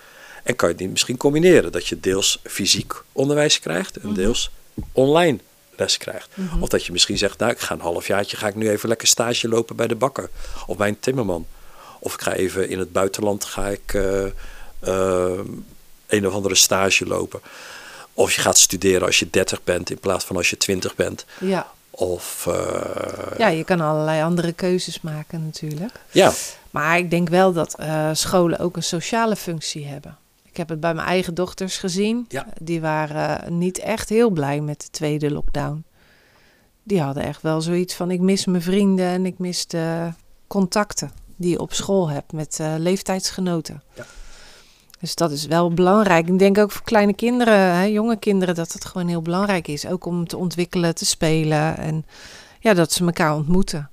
En 0.43 0.55
kan 0.55 0.69
je 0.69 0.75
die 0.75 0.89
misschien 0.89 1.17
combineren? 1.17 1.71
Dat 1.71 1.87
je 1.87 1.99
deels 1.99 2.39
fysiek 2.43 2.93
onderwijs 3.11 3.59
krijgt 3.59 3.95
en 3.97 4.07
Mhm. 4.07 4.15
deels 4.15 4.49
online 4.91 5.37
les 5.75 5.97
krijgt. 5.97 6.29
Mhm. 6.33 6.61
Of 6.61 6.69
dat 6.69 6.85
je 6.85 6.91
misschien 6.91 7.17
zegt, 7.17 7.39
nou 7.39 7.51
ik 7.51 7.59
ga 7.59 7.73
een 7.73 7.79
halfjaartje, 7.81 8.37
ga 8.37 8.47
ik 8.47 8.55
nu 8.55 8.69
even 8.69 8.89
lekker 8.89 9.07
stage 9.07 9.47
lopen 9.47 9.75
bij 9.75 9.87
de 9.87 9.95
bakker 9.95 10.29
of 10.67 10.77
bij 10.77 10.87
een 10.87 10.99
timmerman. 10.99 11.45
Of 11.99 12.13
ik 12.13 12.21
ga 12.21 12.33
even 12.33 12.69
in 12.69 12.79
het 12.79 12.91
buitenland 12.91 13.45
ga 13.45 13.67
ik 13.67 13.93
eh, 14.79 15.39
een 16.07 16.27
of 16.27 16.33
andere 16.33 16.55
stage 16.55 17.05
lopen. 17.05 17.41
Of 18.13 18.33
je 18.33 18.41
gaat 18.41 18.57
studeren 18.57 19.05
als 19.05 19.19
je 19.19 19.29
30 19.29 19.63
bent 19.63 19.89
in 19.89 19.99
plaats 19.99 20.25
van 20.25 20.35
als 20.35 20.49
je 20.49 20.57
20 20.57 20.95
bent. 20.95 21.25
Ja. 21.39 21.67
Of 21.99 22.47
eh, 22.47 23.37
ja, 23.37 23.47
je 23.47 23.63
kan 23.63 23.81
allerlei 23.81 24.23
andere 24.23 24.53
keuzes 24.53 25.01
maken 25.01 25.43
natuurlijk. 25.43 25.99
ja, 26.11 26.31
Maar 26.69 26.97
ik 26.97 27.09
denk 27.09 27.29
wel 27.29 27.53
dat 27.53 27.75
eh, 27.75 28.09
scholen 28.13 28.59
ook 28.59 28.75
een 28.75 28.83
sociale 28.83 29.35
functie 29.35 29.85
hebben. 29.85 30.17
Ik 30.43 30.57
heb 30.57 30.69
het 30.69 30.79
bij 30.79 30.93
mijn 30.93 31.07
eigen 31.07 31.33
dochters 31.33 31.77
gezien. 31.77 32.25
Ja. 32.29 32.47
Die 32.61 32.81
waren 32.81 33.43
eh, 33.43 33.49
niet 33.49 33.79
echt 33.79 34.09
heel 34.09 34.29
blij 34.29 34.61
met 34.61 34.81
de 34.81 34.89
tweede 34.89 35.31
lockdown. 35.31 35.85
Die 36.83 37.01
hadden 37.01 37.23
echt 37.23 37.41
wel 37.41 37.61
zoiets 37.61 37.93
van: 37.93 38.11
ik 38.11 38.19
mis 38.19 38.45
mijn 38.45 38.61
vrienden 38.61 39.07
en 39.07 39.25
ik 39.25 39.39
mis 39.39 39.67
de 39.67 40.11
contacten 40.47 41.11
die 41.35 41.51
je 41.51 41.59
op 41.59 41.73
school 41.73 42.09
hebt 42.09 42.31
met 42.31 42.59
leeftijdsgenoten. 42.77 43.83
Ja. 43.93 44.05
Dus 44.99 45.15
dat 45.15 45.31
is 45.31 45.45
wel 45.45 45.73
belangrijk. 45.73 46.27
Ik 46.27 46.39
denk 46.39 46.57
ook 46.57 46.71
voor 46.71 46.83
kleine 46.83 47.13
kinderen, 47.13 47.75
hè, 47.75 47.83
jonge 47.83 48.17
kinderen, 48.17 48.55
dat 48.55 48.73
het 48.73 48.85
gewoon 48.85 49.07
heel 49.07 49.21
belangrijk 49.21 49.67
is. 49.67 49.85
Ook 49.87 50.05
om 50.05 50.27
te 50.27 50.37
ontwikkelen, 50.37 50.95
te 50.95 51.05
spelen 51.05 51.77
en 51.77 52.05
ja, 52.59 52.73
dat 52.73 52.91
ze 52.91 53.05
elkaar 53.05 53.35
ontmoeten. 53.35 53.89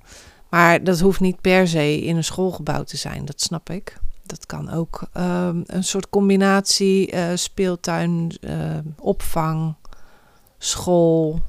Maar 0.49 0.83
dat 0.83 0.99
hoeft 0.99 1.19
niet 1.19 1.41
per 1.41 1.67
se 1.67 2.01
in 2.01 2.15
een 2.15 2.23
schoolgebouw 2.23 2.83
te 2.83 2.97
zijn, 2.97 3.25
dat 3.25 3.41
snap 3.41 3.69
ik. 3.69 3.97
Dat 4.23 4.45
kan 4.45 4.71
ook 4.71 5.07
ehm, 5.13 5.61
een 5.65 5.83
soort 5.83 6.09
combinatie 6.09 7.11
eh, 7.11 7.27
speeltuin, 7.35 8.37
eh, 8.41 8.77
opvang, 8.99 9.75
school 10.57 11.39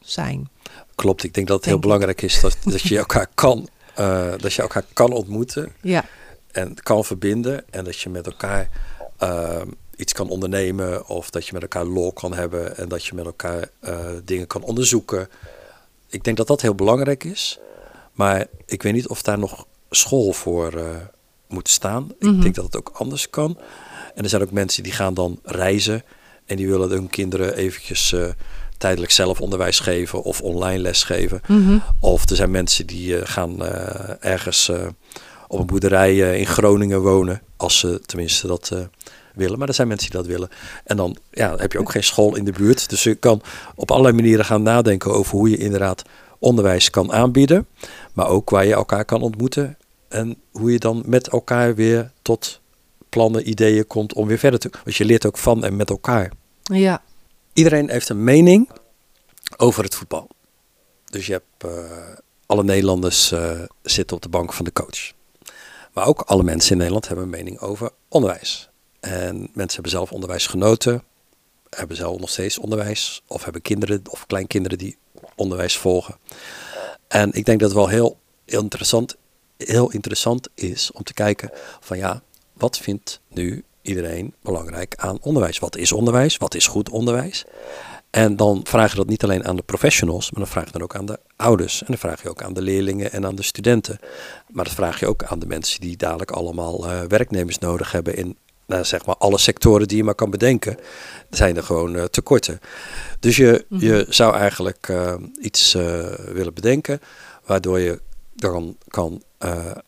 zijn. 0.00 0.48
klopt. 0.94 1.24
Ik 1.24 1.34
denk 1.34 1.46
dat 1.46 1.56
het 1.56 1.66
heel 1.66 1.74
ik. 1.74 1.80
belangrijk 1.80 2.22
is 2.22 2.40
dat, 2.40 2.56
dat 2.64 2.80
je 2.80 2.98
elkaar 2.98 3.26
kan, 3.34 3.68
eh, 3.94 4.32
dat 4.36 4.52
je 4.52 4.62
elkaar 4.62 4.84
kan 4.92 5.12
ontmoeten 5.12 5.72
Ja, 5.80 6.04
en 6.52 6.74
kan 6.82 7.04
verbinden. 7.04 7.64
En 7.70 7.84
dat 7.84 7.98
je 7.98 8.08
met 8.08 8.26
elkaar 8.26 8.68
eh, 9.18 9.62
iets 10.00 10.12
kan 10.12 10.28
ondernemen 10.28 11.08
of 11.08 11.30
dat 11.30 11.46
je 11.46 11.52
met 11.52 11.62
elkaar 11.62 11.84
lol 11.84 12.12
kan 12.12 12.34
hebben 12.34 12.76
en 12.76 12.88
dat 12.88 13.04
je 13.04 13.14
met 13.14 13.24
elkaar 13.24 13.68
eh, 13.80 14.06
dingen 14.24 14.46
kan 14.46 14.62
onderzoeken. 14.62 15.28
Ik 16.08 16.24
denk 16.24 16.36
dat 16.36 16.46
dat 16.46 16.60
heel 16.60 16.74
belangrijk 16.74 17.24
is. 17.24 17.58
Maar 18.12 18.46
ik 18.66 18.82
weet 18.82 18.92
niet 18.92 19.08
of 19.08 19.22
daar 19.22 19.38
nog 19.38 19.66
school 19.90 20.32
voor 20.32 20.72
eh, 20.72 20.96
moet 21.48 21.68
staan. 21.68 22.12
Mhm. 22.18 22.34
Ik 22.34 22.42
denk 22.42 22.54
dat 22.54 22.64
het 22.64 22.76
ook 22.76 22.90
anders 22.94 23.30
kan. 23.30 23.58
En 24.14 24.22
er 24.22 24.28
zijn 24.28 24.42
ook 24.42 24.50
mensen 24.50 24.82
die 24.82 24.92
gaan 24.92 25.14
dan 25.14 25.38
reizen 25.42 26.02
en 26.46 26.56
die 26.56 26.68
willen 26.68 26.90
hun 26.90 27.10
kinderen 27.10 27.56
eventjes 27.56 28.12
eh, 28.12 28.28
tijdelijk 28.78 29.12
zelf 29.12 29.40
onderwijs 29.40 29.80
geven 29.80 30.22
of 30.22 30.40
online 30.40 30.78
les 30.78 31.02
geven. 31.02 31.40
Mhm. 31.46 31.78
Of 32.00 32.30
er 32.30 32.36
zijn 32.36 32.50
mensen 32.50 32.86
die 32.86 33.26
gaan 33.26 33.62
ergens 34.20 34.70
op 35.50 35.58
een 35.58 35.66
boerderij 35.66 36.10
eh, 36.10 36.38
in 36.38 36.46
Groningen 36.46 37.02
wonen. 37.02 37.42
Als 37.56 37.78
ze 37.78 38.00
tenminste 38.06 38.46
dat 38.46 38.70
eh, 38.72 38.78
willen. 39.34 39.58
Maar 39.58 39.68
er 39.68 39.74
zijn 39.74 39.88
mensen 39.88 40.10
die 40.10 40.20
dat 40.20 40.28
willen. 40.28 40.48
En 40.84 40.96
dan 40.96 41.16
ja, 41.30 41.56
heb 41.56 41.72
je 41.72 41.78
ook 41.78 41.90
geen 41.90 42.04
school 42.04 42.36
in 42.36 42.44
de 42.44 42.52
buurt. 42.52 42.88
Dus 42.88 43.02
je 43.02 43.14
kan 43.14 43.42
op 43.74 43.90
allerlei 43.90 44.14
manieren 44.14 44.44
gaan 44.44 44.62
nadenken 44.62 45.12
over 45.12 45.36
hoe 45.36 45.50
je 45.50 45.56
inderdaad 45.56 46.02
onderwijs 46.38 46.90
kan 46.90 47.12
aanbieden. 47.12 47.66
Maar 48.12 48.28
ook 48.28 48.50
waar 48.50 48.66
je 48.66 48.74
elkaar 48.74 49.04
kan 49.04 49.22
ontmoeten. 49.22 49.76
En 50.08 50.36
hoe 50.50 50.72
je 50.72 50.78
dan 50.78 51.02
met 51.06 51.28
elkaar 51.28 51.74
weer 51.74 52.10
tot 52.22 52.60
plannen, 53.08 53.48
ideeën 53.48 53.86
komt 53.86 54.14
om 54.14 54.26
weer 54.26 54.38
verder 54.38 54.60
te... 54.60 54.70
Want 54.84 54.96
je 54.96 55.04
leert 55.04 55.26
ook 55.26 55.38
van 55.38 55.64
en 55.64 55.76
met 55.76 55.90
elkaar. 55.90 56.32
Ja. 56.62 57.02
Iedereen 57.52 57.90
heeft 57.90 58.08
een 58.08 58.24
mening 58.24 58.70
over 59.56 59.84
het 59.84 59.94
voetbal. 59.94 60.28
Dus 61.04 61.26
je 61.26 61.32
hebt 61.32 61.74
eh, 61.74 61.90
alle 62.46 62.64
Nederlanders 62.64 63.32
eh, 63.32 63.60
zitten 63.82 64.16
op 64.16 64.22
de 64.22 64.28
bank 64.28 64.52
van 64.52 64.64
de 64.64 64.72
coach. 64.72 65.18
Maar 65.92 66.06
ook 66.06 66.20
alle 66.20 66.42
mensen 66.42 66.70
in 66.70 66.76
Nederland 66.76 67.06
hebben 67.06 67.24
een 67.24 67.30
mening 67.30 67.60
over 67.60 67.90
onderwijs. 68.08 68.70
En 69.00 69.36
mensen 69.38 69.74
hebben 69.74 69.90
zelf 69.90 70.12
onderwijs 70.12 70.46
genoten, 70.46 71.02
hebben 71.70 71.96
zelf 71.96 72.18
nog 72.18 72.30
steeds 72.30 72.58
onderwijs, 72.58 73.22
of 73.26 73.44
hebben 73.44 73.62
kinderen 73.62 74.02
of 74.10 74.26
kleinkinderen 74.26 74.78
die 74.78 74.98
onderwijs 75.34 75.76
volgen. 75.76 76.16
En 77.08 77.32
ik 77.32 77.44
denk 77.44 77.60
dat 77.60 77.68
het 77.68 77.78
wel 77.78 77.88
heel, 77.88 78.18
interessant, 78.44 79.16
heel 79.56 79.90
interessant 79.90 80.48
is 80.54 80.92
om 80.92 81.02
te 81.02 81.12
kijken 81.12 81.50
van 81.80 81.98
ja, 81.98 82.22
wat 82.52 82.78
vindt 82.78 83.20
nu 83.28 83.64
iedereen 83.82 84.34
belangrijk 84.42 84.94
aan 84.96 85.18
onderwijs? 85.20 85.58
Wat 85.58 85.76
is 85.76 85.92
onderwijs? 85.92 86.36
Wat 86.36 86.54
is 86.54 86.66
goed 86.66 86.90
onderwijs? 86.90 87.44
En 88.10 88.36
dan 88.36 88.60
vraag 88.64 88.90
je 88.90 88.96
dat 88.96 89.08
niet 89.08 89.24
alleen 89.24 89.44
aan 89.44 89.56
de 89.56 89.62
professionals, 89.62 90.30
maar 90.30 90.40
dan 90.40 90.52
vraag 90.52 90.64
je 90.64 90.72
dan 90.72 90.82
ook 90.82 90.94
aan 90.96 91.06
de 91.06 91.18
ouders. 91.36 91.80
En 91.80 91.86
dan 91.86 91.98
vraag 91.98 92.22
je 92.22 92.28
ook 92.28 92.42
aan 92.42 92.52
de 92.52 92.62
leerlingen 92.62 93.12
en 93.12 93.26
aan 93.26 93.34
de 93.34 93.42
studenten. 93.42 93.98
Maar 94.48 94.64
dat 94.64 94.74
vraag 94.74 95.00
je 95.00 95.06
ook 95.06 95.24
aan 95.24 95.38
de 95.38 95.46
mensen 95.46 95.80
die 95.80 95.96
dadelijk 95.96 96.30
allemaal 96.30 96.86
eh, 96.86 97.00
werknemers 97.08 97.58
nodig 97.58 97.92
hebben 97.92 98.16
in 98.16 98.36
nou, 98.66 98.84
zeg 98.84 99.06
maar 99.06 99.16
alle 99.16 99.38
sectoren 99.38 99.88
die 99.88 99.96
je 99.96 100.04
maar 100.04 100.14
kan 100.14 100.30
bedenken. 100.30 100.76
Zijn 101.30 101.56
er 101.56 101.62
gewoon 101.62 101.96
eh, 101.96 102.04
tekorten. 102.04 102.60
Dus 103.20 103.36
je, 103.36 103.64
Mhm. 103.68 103.84
je 103.84 104.06
zou 104.08 104.34
eigenlijk 104.34 104.88
eh, 104.88 105.14
iets 105.40 105.72
willen 106.32 106.54
bedenken 106.54 107.00
waardoor 107.44 107.78
je 107.78 108.00
dan 108.34 108.76
kan 108.88 109.22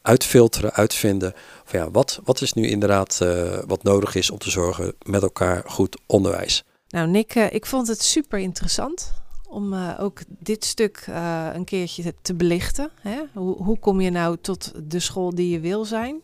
uitfilteren, 0.02 0.72
uitvinden 0.72 1.35
van 1.64 1.78
ja, 1.80 1.90
wat, 1.90 2.20
wat 2.24 2.40
is 2.40 2.52
nu 2.52 2.68
inderdaad 2.68 3.18
wat 3.66 3.82
nodig 3.82 4.14
is 4.14 4.30
om 4.30 4.38
te 4.38 4.50
zorgen 4.50 4.94
met 5.02 5.22
elkaar 5.22 5.62
goed 5.66 5.96
onderwijs. 6.06 6.64
Nou, 6.92 7.09
Nick, 7.09 7.35
eh, 7.35 7.52
ik 7.52 7.66
vond 7.66 7.88
het 7.88 8.02
super 8.02 8.38
interessant 8.38 9.12
om 9.48 9.72
eh, 9.72 9.96
ook 10.00 10.20
dit 10.28 10.64
stuk 10.64 11.05
eh, 11.09 11.48
een 11.52 11.64
keertje 11.64 12.02
te, 12.02 12.14
te 12.22 12.35
belichten. 12.35 12.90
Hè? 13.00 13.20
Hoe, 13.33 13.57
hoe 13.57 13.78
kom 13.78 14.00
je 14.00 14.11
nou 14.11 14.37
tot 14.40 14.72
de 14.90 15.00
school 15.00 15.35
die 15.35 15.50
je 15.50 15.61
wil 15.61 15.85
zijn? 15.85 16.22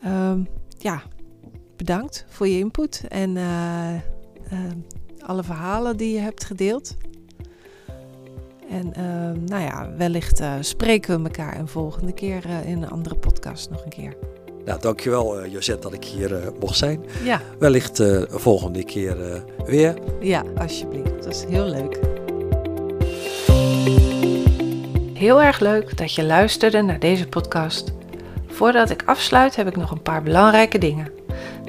Ehm, 0.00 0.44
ja, 0.78 1.02
bedankt 1.76 2.24
voor 2.28 2.48
je 2.48 2.58
input 2.58 3.04
en 3.08 3.36
alle 5.18 5.42
verhalen 5.42 5.96
die 5.96 6.14
je 6.14 6.20
hebt 6.20 6.44
gedeeld. 6.44 6.96
En 8.68 8.94
ehm, 8.94 9.44
nou 9.44 9.62
ja, 9.62 9.92
wellicht 9.96 10.42
spreken 10.60 11.18
we 11.18 11.24
elkaar 11.24 11.58
een 11.58 11.68
volgende 11.68 12.12
keer 12.12 12.46
in 12.64 12.82
een 12.82 12.90
andere 12.90 13.16
podcast 13.16 13.70
nog 13.70 13.84
een 13.84 13.90
keer. 13.90 14.31
Nou, 14.64 14.80
dankjewel 14.80 15.40
eh 15.40 15.52
Josette 15.52 15.80
dat 15.82 15.92
ik 15.92 16.04
hier 16.04 16.36
eh, 16.36 16.46
mocht 16.60 16.76
zijn. 16.76 17.04
Ja, 17.24 17.40
Wellicht 17.58 17.98
een 17.98 18.26
volgende 18.30 18.84
keer 18.84 19.42
weer. 19.64 19.94
Ja, 20.20 20.42
alsjeblieft. 20.56 21.22
Dat 21.22 21.34
is 21.34 21.44
heel 21.48 21.66
leuk. 21.66 21.98
Heel 25.14 25.42
erg 25.42 25.60
leuk 25.60 25.96
dat 25.96 26.14
je 26.14 26.24
luisterde 26.24 26.82
naar 26.82 26.98
deze 26.98 27.28
podcast. 27.28 27.92
Voordat 28.46 28.90
ik 28.90 29.02
afsluit 29.06 29.56
heb 29.56 29.66
ik 29.66 29.76
nog 29.76 29.90
een 29.90 30.02
paar 30.02 30.22
belangrijke 30.22 30.78
dingen. 30.78 31.10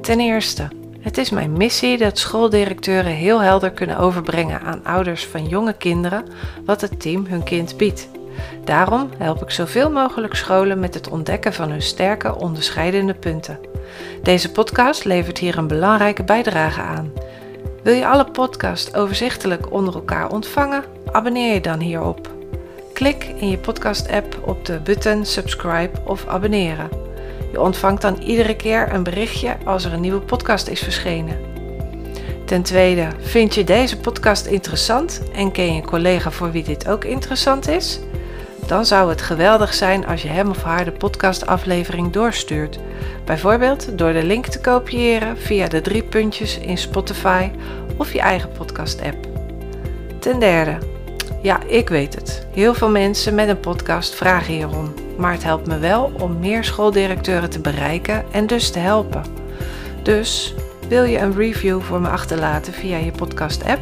Ten 0.01 0.19
eerste, 0.19 0.67
het 0.99 1.17
is 1.17 1.29
mijn 1.29 1.53
missie 1.53 1.97
dat 1.97 2.17
schooldirecteuren 2.17 3.11
heel 3.11 3.41
helder 3.41 3.71
kunnen 3.71 3.97
overbrengen 3.97 4.61
aan 4.61 4.83
ouders 4.83 5.25
van 5.25 5.47
jonge 5.47 5.73
kinderen 5.73 6.23
wat 6.65 6.81
het 6.81 6.99
team 6.99 7.25
hun 7.25 7.43
kind 7.43 7.77
biedt. 7.77 8.07
Daarom 8.63 9.09
help 9.17 9.41
ik 9.41 9.49
zoveel 9.49 9.91
mogelijk 9.91 10.35
scholen 10.35 10.79
met 10.79 10.93
het 10.93 11.09
ontdekken 11.09 11.53
van 11.53 11.69
hun 11.69 11.81
sterke 11.81 12.35
onderscheidende 12.35 13.13
punten. 13.13 13.59
Deze 14.23 14.51
podcast 14.51 15.05
levert 15.05 15.37
hier 15.37 15.57
een 15.57 15.67
belangrijke 15.67 16.23
bijdrage 16.23 16.81
aan. 16.81 17.11
Wil 17.83 17.93
je 17.93 18.07
alle 18.07 18.31
podcasts 18.31 18.93
overzichtelijk 18.93 19.71
onder 19.71 19.93
elkaar 19.93 20.31
ontvangen? 20.31 20.83
Abonneer 21.11 21.53
je 21.53 21.61
dan 21.61 21.79
hierop. 21.79 22.31
Klik 22.93 23.23
in 23.23 23.49
je 23.49 23.57
podcast-app 23.57 24.37
op 24.45 24.65
de 24.65 24.79
button 24.79 25.25
subscribe 25.25 25.99
of 26.05 26.27
abonneren. 26.27 26.89
Je 27.51 27.61
ontvangt 27.61 28.01
dan 28.01 28.17
iedere 28.21 28.55
keer 28.55 28.93
een 28.93 29.03
berichtje 29.03 29.57
als 29.65 29.85
er 29.85 29.93
een 29.93 30.01
nieuwe 30.01 30.19
podcast 30.19 30.67
is 30.67 30.79
verschenen. 30.79 31.37
Ten 32.45 32.61
tweede, 32.61 33.07
vind 33.19 33.55
je 33.55 33.63
deze 33.63 33.97
podcast 33.97 34.45
interessant 34.45 35.21
en 35.33 35.51
ken 35.51 35.65
je 35.65 35.81
een 35.81 35.85
collega 35.85 36.31
voor 36.31 36.51
wie 36.51 36.63
dit 36.63 36.87
ook 36.87 37.03
interessant 37.03 37.67
is? 37.67 37.99
Dan 38.67 38.85
zou 38.85 39.09
het 39.09 39.21
geweldig 39.21 39.73
zijn 39.73 40.07
als 40.07 40.21
je 40.21 40.27
hem 40.27 40.49
of 40.49 40.63
haar 40.63 40.85
de 40.85 40.91
podcastaflevering 40.91 42.11
doorstuurt. 42.11 42.79
Bijvoorbeeld 43.25 43.97
door 43.97 44.13
de 44.13 44.23
link 44.23 44.45
te 44.45 44.59
kopiëren 44.59 45.37
via 45.37 45.67
de 45.67 45.81
drie 45.81 46.03
puntjes 46.03 46.57
in 46.57 46.77
Spotify 46.77 47.49
of 47.97 48.13
je 48.13 48.19
eigen 48.19 48.51
podcast-app. 48.51 49.27
Ten 50.19 50.39
derde, 50.39 50.77
ja, 51.41 51.63
ik 51.67 51.89
weet 51.89 52.15
het. 52.15 52.47
Heel 52.53 52.73
veel 52.73 52.89
mensen 52.89 53.35
met 53.35 53.49
een 53.49 53.59
podcast 53.59 54.15
vragen 54.15 54.53
hierom. 54.53 54.93
Maar 55.17 55.31
het 55.31 55.43
helpt 55.43 55.67
me 55.67 55.77
wel 55.77 56.11
om 56.19 56.39
meer 56.39 56.63
schooldirecteuren 56.63 57.49
te 57.49 57.59
bereiken 57.59 58.23
en 58.31 58.47
dus 58.47 58.71
te 58.71 58.79
helpen. 58.79 59.23
Dus 60.03 60.53
wil 60.87 61.03
je 61.03 61.17
een 61.17 61.35
review 61.35 61.81
voor 61.81 62.01
me 62.01 62.07
achterlaten 62.07 62.73
via 62.73 62.97
je 62.97 63.11
podcast-app, 63.11 63.81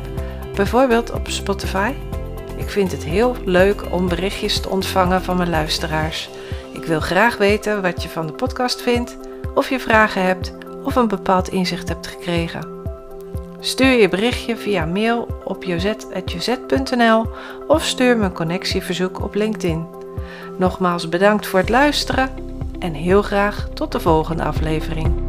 bijvoorbeeld 0.56 1.12
op 1.12 1.28
Spotify? 1.30 1.91
Ik 2.62 2.69
vind 2.69 2.91
het 2.91 3.04
heel 3.04 3.36
leuk 3.45 3.84
om 3.91 4.08
berichtjes 4.08 4.60
te 4.60 4.69
ontvangen 4.69 5.21
van 5.21 5.38
mijn 5.38 5.50
luisteraars. 5.50 6.30
Ik 6.74 6.84
wil 6.84 7.00
graag 7.00 7.38
weten 7.38 7.82
wat 7.82 8.04
je 8.04 8.10
van 8.10 8.28
de 8.28 8.34
podcast 8.34 8.82
vindt, 8.82 9.17
of 9.54 9.69
je 9.69 9.80
vragen 9.80 10.24
hebt 10.24 10.54
of 10.84 10.95
een 10.95 11.08
bepaald 11.08 11.50
inzicht 11.50 11.88
hebt 11.88 12.08
gekregen. 12.08 12.67
Stuur 13.60 14.00
je 14.00 14.10
berichtje 14.10 14.58
via 14.58 14.86
mail 14.86 15.28
op 15.43 15.63
jozet.jozet.nl 15.63 17.26
of 17.67 17.84
stuur 17.86 18.17
me 18.17 18.24
een 18.24 18.34
connectieverzoek 18.34 19.21
op 19.21 19.36
LinkedIn. 19.36 19.88
Nogmaals 20.58 21.10
bedankt 21.10 21.47
voor 21.47 21.60
het 21.60 21.69
luisteren 21.69 22.30
en 22.80 22.93
heel 22.93 23.21
graag 23.21 23.67
tot 23.74 23.91
de 23.91 24.00
volgende 24.00 24.43
aflevering. 24.43 25.21